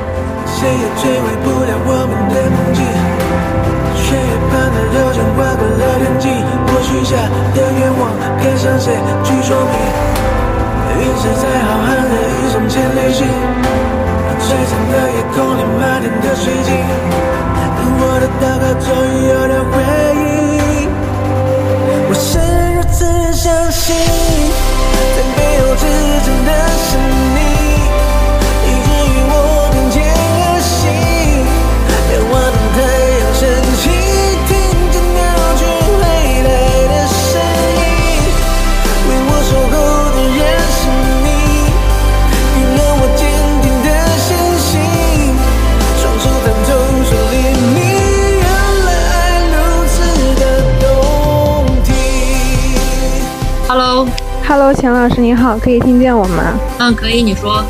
[0.57, 2.49] 谁也摧毁不了我们的
[13.17, 16.69] 星，璀璨的夜空里漫天的水晶，
[17.99, 19.75] 我的祷告终于有了回
[20.61, 20.93] 应。
[22.09, 22.29] 我是
[22.75, 22.99] 如此
[23.33, 23.87] 相信，
[54.67, 56.43] Hello，钱老师您好，可以听见我吗？
[56.81, 57.63] 嗯，可以，你说。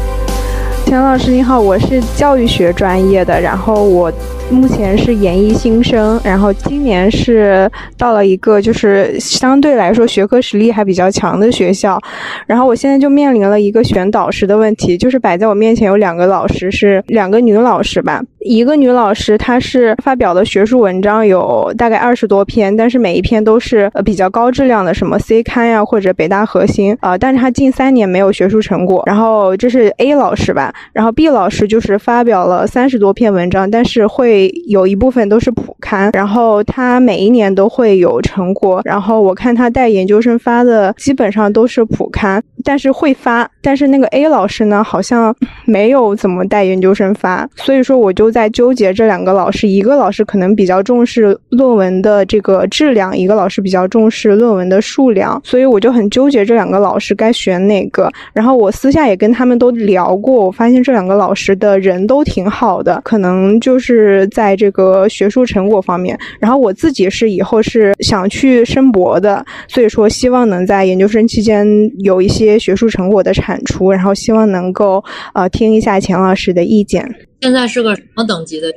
[0.87, 4.11] 钱老师您好，我是教育学专业的，然后我。
[4.49, 7.69] 目前是研一新生，然后今年是
[7.99, 12.01] 到了一个就是相对来说学科实力还比较强的学校，
[12.47, 34.36] 然后我现在就面临了一个选导师的问题，就是摆在我面前有两个老师，是两个女老师吧，一个女老师她是发表的学术文章有大概二十多篇，但是每一篇都是呃比较高质量的，什么 C 刊呀或者北大核心啊，但是她近三年没有学术成果，然后这是 A 老师吧，然后 B 老师就是发表了三十多篇文章，但是会。
[34.67, 45.35] 有一部分都是普刊，然后他每一年都会有成果，然后我看他带研究生发的基本上都是普刊，但是会发，但是那个 A 老师呢，好像
[45.65, 58.11] 没有怎么带研究生发，所以说我就在纠结这两个老师，一个老师可能比较重视论文的这个质量，一个老师比较重视论文的数量，所以我就很纠结这两个老师该选哪个。
[58.33, 64.26] 然后我私下也跟他们都聊过，我发现这两个老师的人都挺好的，可能就是。
[64.29, 71.67] 在这个学术成果方面，然后我自己是以后是想去申博的，所以说希望能在研究生期间
[71.99, 75.03] 有一些学术成果的产出，然后希望能够
[75.35, 77.09] 呃听一下钱老师的意见。
[77.41, 78.73] 现在是个什么等级的？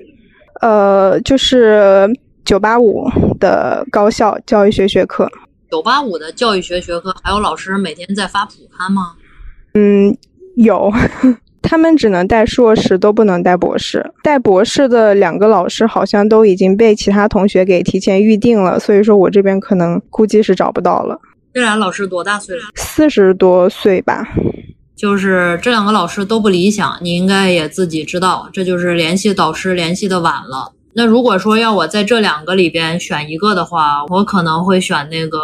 [0.62, 2.10] 呃，就是
[2.43, 5.30] 九八五的高校教育学学科。
[5.72, 9.14] 九八五的教育学学科，还有老师每天在发普刊吗？
[9.74, 10.14] 嗯，
[10.56, 10.91] 有。
[11.70, 14.03] 他们只能带硕士，都不能带博士。
[14.24, 21.15] 带博士的两个老师好像都已经被其他同学给提前预定了，所以说我这边可能估计是找不到了。
[21.53, 22.63] 这俩老师多大岁了？
[22.74, 24.28] 四十多岁吧。
[24.95, 30.74] 就是这两个老师都不理想，你应该也自己知道，这就是联系导师联系的晚了。
[30.93, 35.39] 那如果说要我在这两个里边选一个的话，我可能会选那个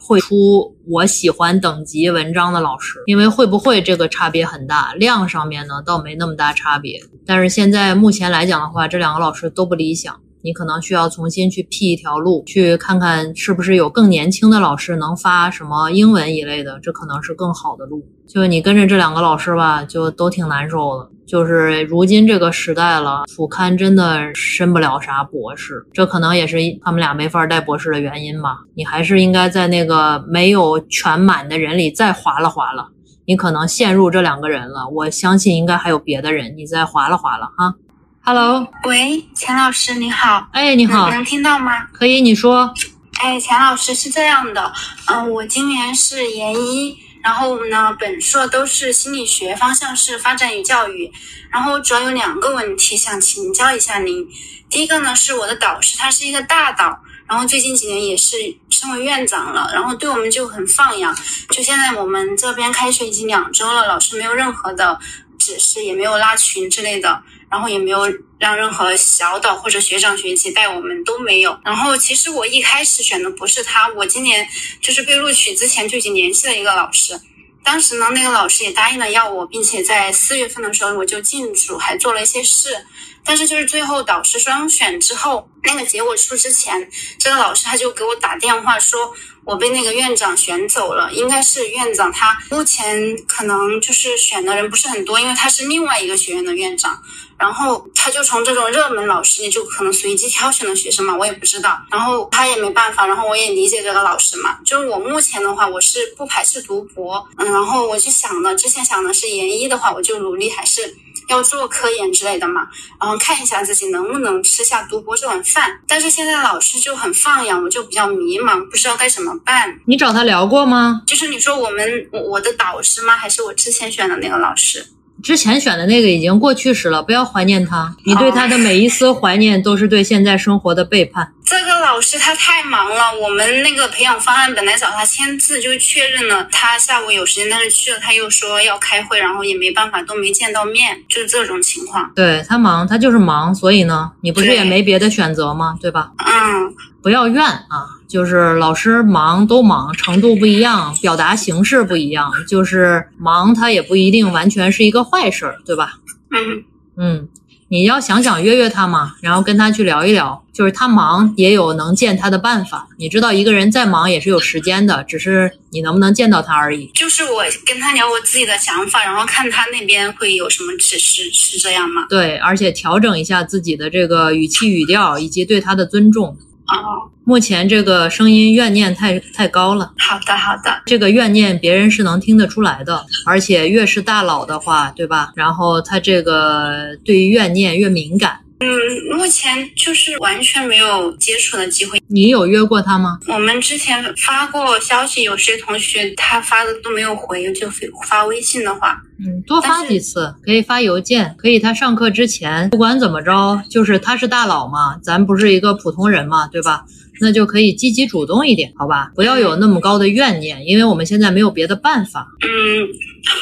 [0.00, 7.00] 会出我喜欢等级文章的老师，因为会不会这个差别很大，量上面呢倒没那么大差别。
[7.24, 10.20] 但是现在目前来讲的话，这两个老师都不理想。
[10.42, 18.02] 你可能需要重新去辟一条路，去看看是不是有更年轻的老师能发什么英文一类的，这可能是更好的路。
[18.26, 21.10] 就你跟着这两个老师吧，就都挺难受的。
[21.26, 28.58] 就是如今这个时代了，副刊真的申不了啥博士，这可能也是他们俩没法带博士的原因吧。
[28.74, 32.88] 你还是应该在那个没有全满的人里再划拉划拉。
[33.26, 37.74] 你可能陷入这两个人了，我相信应该还有别的人，你再划拉划拉哈。
[38.22, 41.86] Hello，喂，钱老师你好，哎，你好，能听到吗？
[41.92, 42.72] 可以，你说。
[43.18, 44.72] 哎，钱老师是这样的，
[45.06, 51.10] 嗯，我今年是研一，然后呢，本硕都是心理学，方向是发展与教育，
[51.50, 54.28] 然后主要有两个问题想请教一下您。
[54.68, 58.36] 第一个呢，是我的导师，他是一个大导，然后最近几年也是
[58.68, 61.16] 升为院长了，然后对我们就很放养，
[61.48, 65.00] 就现在我们这边开学已经两周了，老师没有任何的
[65.38, 67.22] 指示，也没有拉群之类的。
[67.50, 68.02] 然后也没有
[68.38, 71.58] 让任何小导或者学长学姐带我们都没有。
[71.64, 74.48] 然后其实我一开始选的不是他，我今年
[74.80, 77.20] 就是被录取之前就已经联系了一个老师，
[77.64, 82.86] 当时呢那个老师也答应了要我，并且在四月份的时候我就进组还做了一些事。
[83.22, 97.02] 但是就是最后导师双选之后，那个结果出之前，这个老师他就给我打电话说，我被那个院长选走了，应该是院长他目前可能就是选的人不是很多，因为他是另外一个学院的院长，
[97.36, 110.96] 然后他就从这种热门老师里就可能随机挑选的学生嘛，我也不知道，然后他也没办法，然后我也理解这个老师嘛，就是我目前的话，我是不排斥读博，嗯，然后我就想的，之前想的是研一的话，我就努力还是。
[111.30, 112.68] 要做科研之类的嘛，
[113.00, 115.80] 然后看一下自己能不能吃下读博这碗饭。
[115.86, 119.78] 但是现在老师就很放养，我就比较迷茫，不知道该怎么办。
[119.86, 121.02] 你找他聊过吗？
[121.06, 123.16] 就是你说我们我我的导师吗？
[123.16, 124.84] 还是我之前选的那个老师？
[125.22, 127.94] 之前选的那个已经过去时了，不要怀念他。
[128.04, 131.32] 你对他的每一丝怀念，都是对现在生活的背叛。
[131.44, 142.10] 这个老师他太忙了，我们那个培养方案本来找他签字就确认了，他下午有时间，但是去了他又说要开会，然后也没办法，都没见到面，就是这种情况。
[142.14, 145.76] 对他忙，他就是忙，所以呢，你不是也没别的选择吗？
[145.80, 146.12] 对吧？
[146.18, 147.99] 嗯，不要怨啊。
[148.10, 152.32] 就是老师忙都忙，程度不一样，表达形式不一样。
[152.48, 156.00] 就是忙，他也不一定完全是一个坏事儿，对吧？
[156.32, 156.64] 嗯
[156.96, 157.28] 嗯，
[157.68, 160.42] 你要想想约约他嘛，然后跟他去聊一聊。
[160.52, 162.86] 就是他忙也有能见他的办法。
[162.98, 166.90] 你知道，一个人再忙也是有时间的，只是你能不能见到他而已。
[166.94, 172.04] 就是我跟他聊我自己的想法，然后看他那边会有什么指示，是这样吗？
[172.10, 176.36] 对，而且调整一下自己的这个语气语调，以及对他的尊重。
[176.70, 179.92] 哦，目前这个声音怨念太太高了。
[179.98, 185.32] 好的，好的，这个怨念别人是能听得出来的，而且越是大佬的话，对吧？
[185.34, 188.39] 然后他这个对于怨念越敏感。
[188.62, 191.98] 嗯，目前就是完全没有接触的机会。
[192.08, 193.18] 你有约过他吗？
[193.26, 197.66] 我们之前发过消息，有些同学他发的都没有回，就
[198.06, 206.84] 发微信的话，嗯，多发几次，可以发邮件，可以他上课之前，不管怎么着，就是他是大佬嘛，咱不是一个普通人嘛，对吧？
[207.22, 209.10] 那就可以积极主动一点，好吧？
[209.14, 212.26] 不要有那么高的怨念，因为我们现在没有别的办法。
[212.42, 212.48] 嗯，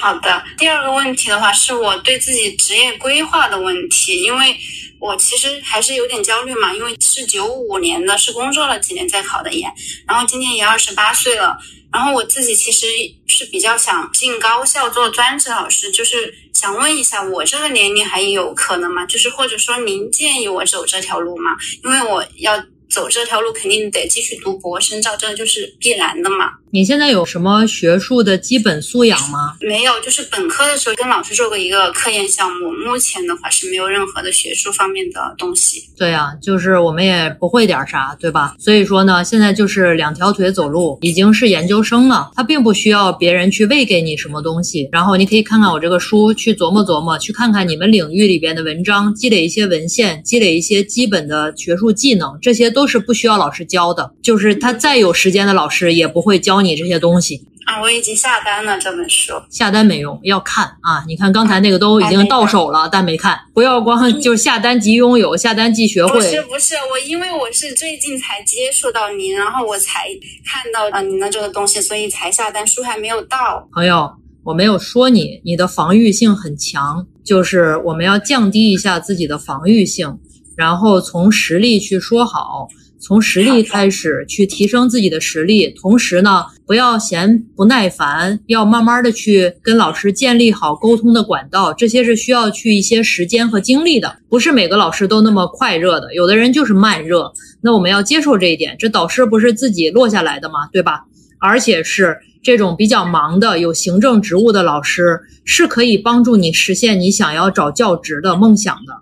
[0.01, 0.43] 好的。
[0.57, 4.57] 第二个问题的话，是我对自己职业规划的问题，因为。
[5.01, 9.73] 我其实还是有点焦虑嘛，因为是九五年的，是工作了几年再考的研，
[10.07, 11.57] 然后今年也二十八岁了，
[11.93, 12.87] 然后我自己其实
[13.27, 19.07] 是比较想进高校做专职老师，就是想问一下，我这个年龄还有可能吗？
[19.07, 21.57] 就是或者说您建议我走这条路吗？
[21.85, 22.65] 因为我要。
[22.91, 26.53] 走这条路肯定得继续读博深造，这就是必然的嘛。
[26.71, 29.55] 你现在有什么学术的基本素养吗？
[29.61, 35.85] 没有，就是本科的时候跟老师做过一个科研项目，目前的话是没有任何的学术方面的东西。
[35.97, 38.55] 对呀，就是我们也不会点啥，对吧？
[38.59, 57.81] 所以说呢，现在就是两条腿走路，已经是研究生了，他并不需要别人去喂给你什么东西，然后你可以看看我这个书，去琢磨琢磨，去看看你们领域里边的文章，积累一些文献，积累一些基本的学术技能，这些都是不需要老师教的，就是他再有时间的老师也不会教你这些东西啊。
[57.81, 61.05] 我已经下单了这本书，下单没用，要看啊。
[61.07, 66.13] 你看刚才那个都已经到手了，但没看，不要光就是下单即拥有，下单即学会。
[66.13, 70.09] 不是不是，我因为我是最近才接触到您，然后我才
[70.45, 73.69] 看到啊您的这个东西，所以才下单，书还没有到。
[73.73, 74.11] 朋友，
[74.45, 80.19] 我没有说你，你的防御性很强，就是我们要降低一下自己的防御性。
[80.57, 82.67] 然后从实力去说好。
[83.01, 97.33] 从实力开始去提升自己的实力，同时呢，不要嫌不耐烦，要慢慢的去跟老师建立好沟通的管道，这些是需要去一些时间和精力的，不是每个老师都那么快热的，有的人就是慢热，
[97.63, 100.69] 那我们要接受这一点，这导师不是自己落下来的吗？
[100.73, 101.05] 对吧？
[101.41, 108.93] 而且是这种比较忙的有行政职务的老师，是可以帮助你实现你想要找教职的梦想的，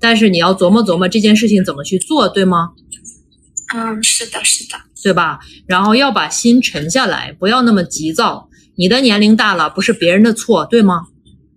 [0.00, 2.70] 但是你要琢磨琢磨这件事情怎么去做，对吗？
[3.76, 5.40] 嗯，是的，是的，对吧？
[5.66, 8.48] 然后要把心沉下来，不要那么急躁。
[8.76, 11.08] 你的年龄大了，不是别人的错，对吗？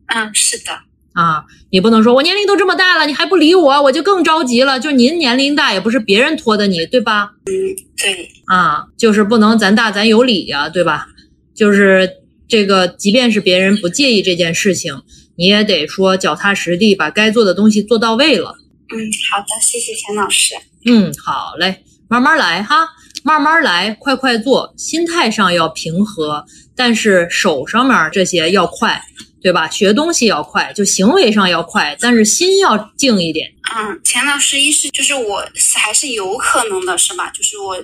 [0.07, 0.71] 嗯，是的。
[1.13, 4.79] 啊，你不能说我年龄都这么大了，你还不理我，我就更着急了。
[4.79, 7.31] 就您年龄大，也不是别人拖的你，对吧？
[7.45, 7.53] 嗯，
[7.97, 8.29] 对。
[8.45, 11.07] 啊，就是不能咱大咱有理呀，对吧？
[11.55, 12.09] 就是
[12.47, 15.01] 这个，即便是别人不介意这件事情，
[15.35, 18.55] 你也得说脚踏实地，把该做的东西做到位了。
[18.89, 18.97] 嗯，
[19.31, 20.55] 好的，谢谢钱老师。
[20.85, 21.83] 嗯，好嘞。
[22.09, 22.87] 慢慢来哈，
[23.23, 26.45] 慢慢来，快快做，心态上要平和，
[26.75, 29.01] 但是手上面这些要快，
[29.41, 29.69] 对吧？
[29.69, 33.49] 学东西要快，就行为上要快，但是心要静一点。
[33.75, 35.45] 嗯，钱老师，一是就是我
[35.75, 37.29] 还是有可能的，是吧？
[37.31, 37.75] 就是我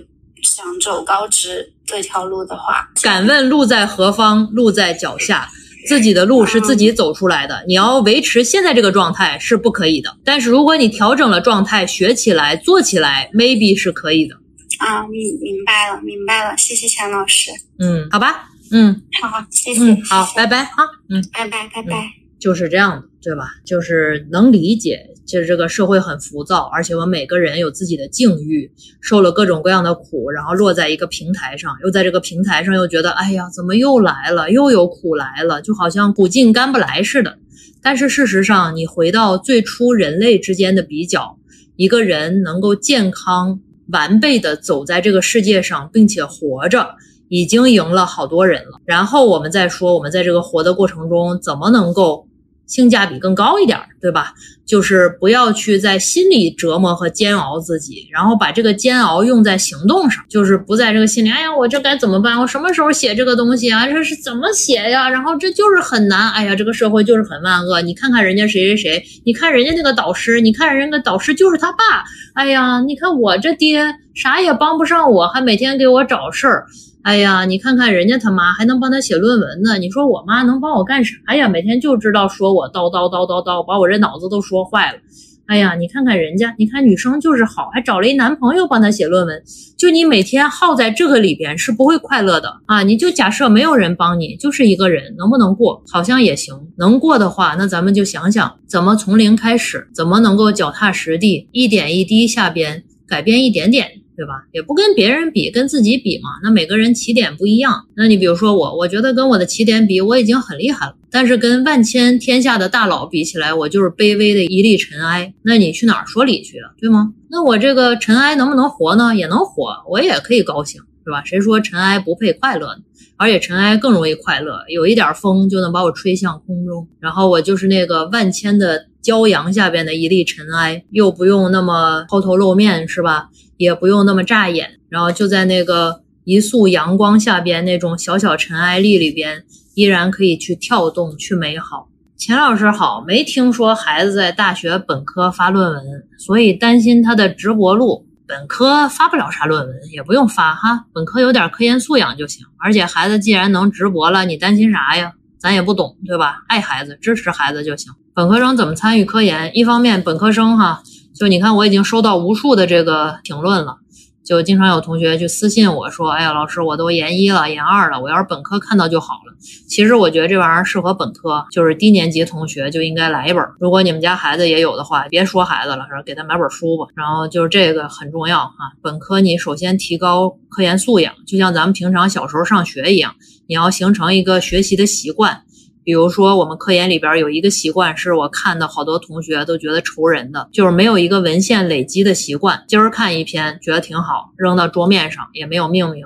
[0.42, 4.48] 想走高职这条路的话，敢问路在何方？
[4.52, 5.50] 路在脚下。
[5.88, 10.16] 自己的路是自己走出来的，你要维持现在这个状态是不可以的。
[10.24, 14.36] 但是如果你调整了状态，学起来、做起来，maybe 是可以的。
[14.80, 17.52] 啊，明明白了，明白了，谢谢钱老师。
[17.80, 22.23] 嗯，好吧，嗯，好，谢谢，好，拜拜啊，嗯，拜拜，拜拜。
[22.44, 23.52] 就是这样的，对吧？
[23.64, 25.10] 就是能理解。
[25.26, 28.70] 就是这个社会很浮躁，而且我们每个人有自己的境遇，
[29.00, 37.38] 受了各种各样的苦，然后落在一个平台上，又在这个平台上又觉得，哎呀，怎么又来了，又有苦来了，就好像苦尽甘不来似的。
[37.82, 41.38] 但是事实上，你回到最初人类之间的比较，
[41.78, 46.86] 一个人能够健康完备的走在这个世界上，并且活着，
[47.30, 48.82] 已经赢了好多人了。
[48.84, 52.28] 然后我们再说，我们在这个活的过程中，怎么能够？
[52.66, 54.34] 性价比更高一点，对吧？
[54.66, 61.30] 就是不要去在心里折磨和煎熬自己，然后把这个煎熬用在行动上，就是不在这个心里。
[61.30, 62.40] 哎呀，我这该怎么办？
[62.40, 63.86] 我什么时候写这个东西啊？
[63.86, 65.10] 这是怎么写呀？
[65.10, 66.32] 然后这就是很难。
[66.32, 67.82] 哎呀，这个社会就是很万恶。
[67.82, 72.06] 你看看人家谁谁谁，你看人家那个导师，你看人家导师就是他爸。
[72.34, 76.66] 哎呀，你看我这爹啥也帮不上我，还每天给我找事儿。
[77.04, 81.50] 哎呀，你看看人家他妈还能帮他写论文呢，你说我妈能帮我干啥呀？
[81.50, 85.00] 每天就知道说我叨叨叨叨叨，把我这脑子都说坏了。
[85.48, 89.44] 哎呀，你看看人家，你看女生就是好，还找了一男朋友帮她写论文。
[89.78, 92.84] 就你每天耗在这个里边是不会快乐的啊！
[92.84, 95.84] 你就假设没有人帮你，就是一个人，能不能过？
[95.92, 96.56] 好像也行。
[96.78, 104.03] 能过的话，那咱们就想想怎么从零开始，怎么能够脚踏实地，一点一滴下边改变一点点。
[104.16, 104.46] 对吧？
[104.52, 106.30] 也不跟别人比，跟自己比嘛。
[106.44, 107.88] 那每个人起点不一样。
[107.96, 110.96] 那你比如说我，我觉得跟我的起点比，我已经很厉害了。
[111.10, 115.34] 但是跟万千天下的大佬比起来，我就是卑微的一粒尘埃。
[115.44, 116.72] 那你去哪儿说理去啊？
[116.80, 117.14] 对吗？
[117.30, 119.16] 那我这个尘埃能不能活呢？
[119.16, 121.24] 也能活，我也可以高兴，是吧？
[121.24, 122.82] 谁说尘埃不配快乐呢？
[123.18, 133.30] 而且尘埃更容易快乐，有一点风就能把我吹向空中，然后我就是那个万千的骄阳下边的一粒尘埃，又不用那么抛头露面，是吧？
[133.58, 139.44] 也不用那么扎眼，然后就在那个一束阳光下边那种小小尘埃粒里边，
[139.76, 141.88] 依然可以去跳动，去美好。
[142.18, 145.84] 钱老师好，没听说孩子在大学本科发论文，
[146.18, 148.06] 所以担心他的直播路。
[148.26, 152.46] 本科发不了啥论文，也不用发哈，本科有点科研素养就行。
[152.58, 155.14] 而且孩子既然能直博了，你担心啥呀？
[155.38, 156.44] 咱也不懂，对吧？
[156.48, 157.92] 爱孩子，支持孩子就行。
[158.14, 159.52] 本科生怎么参与科研？
[159.58, 160.82] 一方面，本科生哈。
[161.14, 163.78] 就你看，我已经收到无数的这个评论了，
[164.24, 169.34] 就经常有同学就私信我说：“哎呀，老师，我都研一了，研二了，我要是本科看到就好了。”
[169.68, 173.44] 其实我觉得这玩意儿适合本科，就是低年级同学就应该来一本。
[173.60, 176.88] 如果你们家孩子也有的话，别说孩子了，给他买本书吧。
[176.96, 183.16] 然后就是这个很重要啊，本科你首先提高科研素养，就像咱们平常小时候上学一样，
[183.48, 185.44] 你要形成一个学习的习惯。
[185.84, 192.64] 比如说，我们科研里边有一个习惯，是我看到好多同学都觉得愁人的，就是没有一个文献累积的习惯。
[192.68, 196.06] 今儿看一篇觉得挺好，扔到桌面上也没有命名，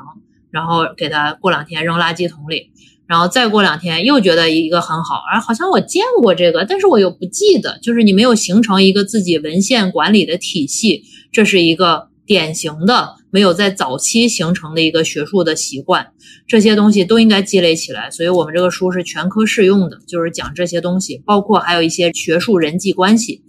[0.50, 2.72] 然后给他过两天扔垃圾桶里，
[3.06, 7.78] 然后再过两天又觉得一个很好，哎，好像我见过这个，但是我又不记得。
[7.82, 13.17] 就是你没有形成一个自己文献管理的体系，这是一个典型的。
[13.32, 16.08] 没有在早期形成的一个学术的习惯，
[16.48, 18.10] 这些东西都应该积累起来。
[18.10, 23.44] 所以，我们这个书是全科适用的，就是讲这些东西，包括还有一些学术人际关系。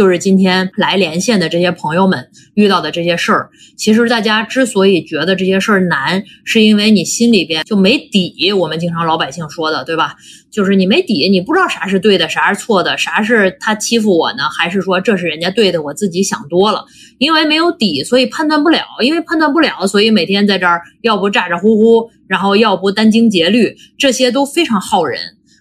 [0.00, 3.50] 就是今天来连线的这些朋友们遇到的这些事儿。
[3.76, 8.50] 其实大家之所以觉得这些事儿难，是因为你心里边就没底。
[8.50, 10.14] 我们经常老百姓说的，对吧？
[10.50, 16.86] 就是你没底，你不知道啥是对的，啥是错的，啥是他欺负我呢，还是说这是人家对的，我自己想多了。
[17.18, 25.20] 因为没有底，所以判断不了；因为判断不了，所以每天在这儿，要不咋咋呼呼，然后要不殚精竭虑，这些都非常耗人。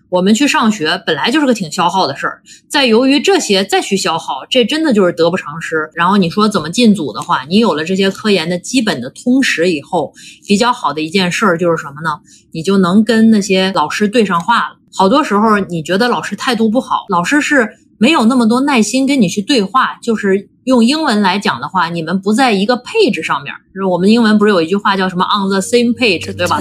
[0.09, 5.89] 我们去上学本来就是个挺消耗的事儿，再由于这些再去消耗，这真的就是得不偿失。
[5.93, 10.11] 然后你说怎么进组的话，你有了这些科研的基本的通识以后，
[10.47, 12.19] 比较好的一件事儿就是什么呢？
[12.51, 14.77] 你就能跟那些老师对上话了。
[14.91, 23.53] 好多时候你觉得老师态度不好，老师是没有那么多耐心跟你去对话，就是用英文来讲的话，你们不在一个配置上面。
[23.75, 26.59] 就是我们英文不是有一句话叫什么 on the same page，对吧？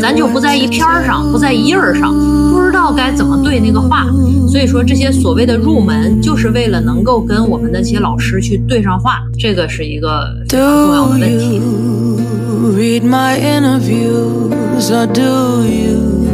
[0.00, 2.10] 咱就不在一篇儿上，不在一页儿上，
[2.76, 4.06] 道该怎么对那个话。
[4.48, 11.60] 所以说这些所谓的入门，就是为了能够跟我们的那些老师去对上话，这个是一个非常重要的问题。
[12.76, 16.26] read my interviews or do you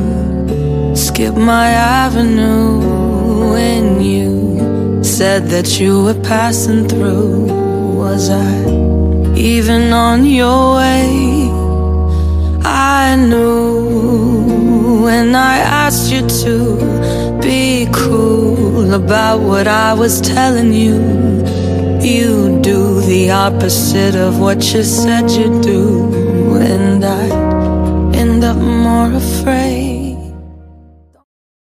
[0.94, 2.80] skip my avenue
[3.52, 7.46] when you said that you were passing through?
[7.96, 8.64] Was I
[9.36, 11.50] even on your way?
[12.64, 14.41] I knew
[15.02, 20.96] when I asked you to be cool about what I was telling you.
[22.00, 27.24] You do the opposite of what you said you'd do, and I
[28.16, 29.81] end up more afraid.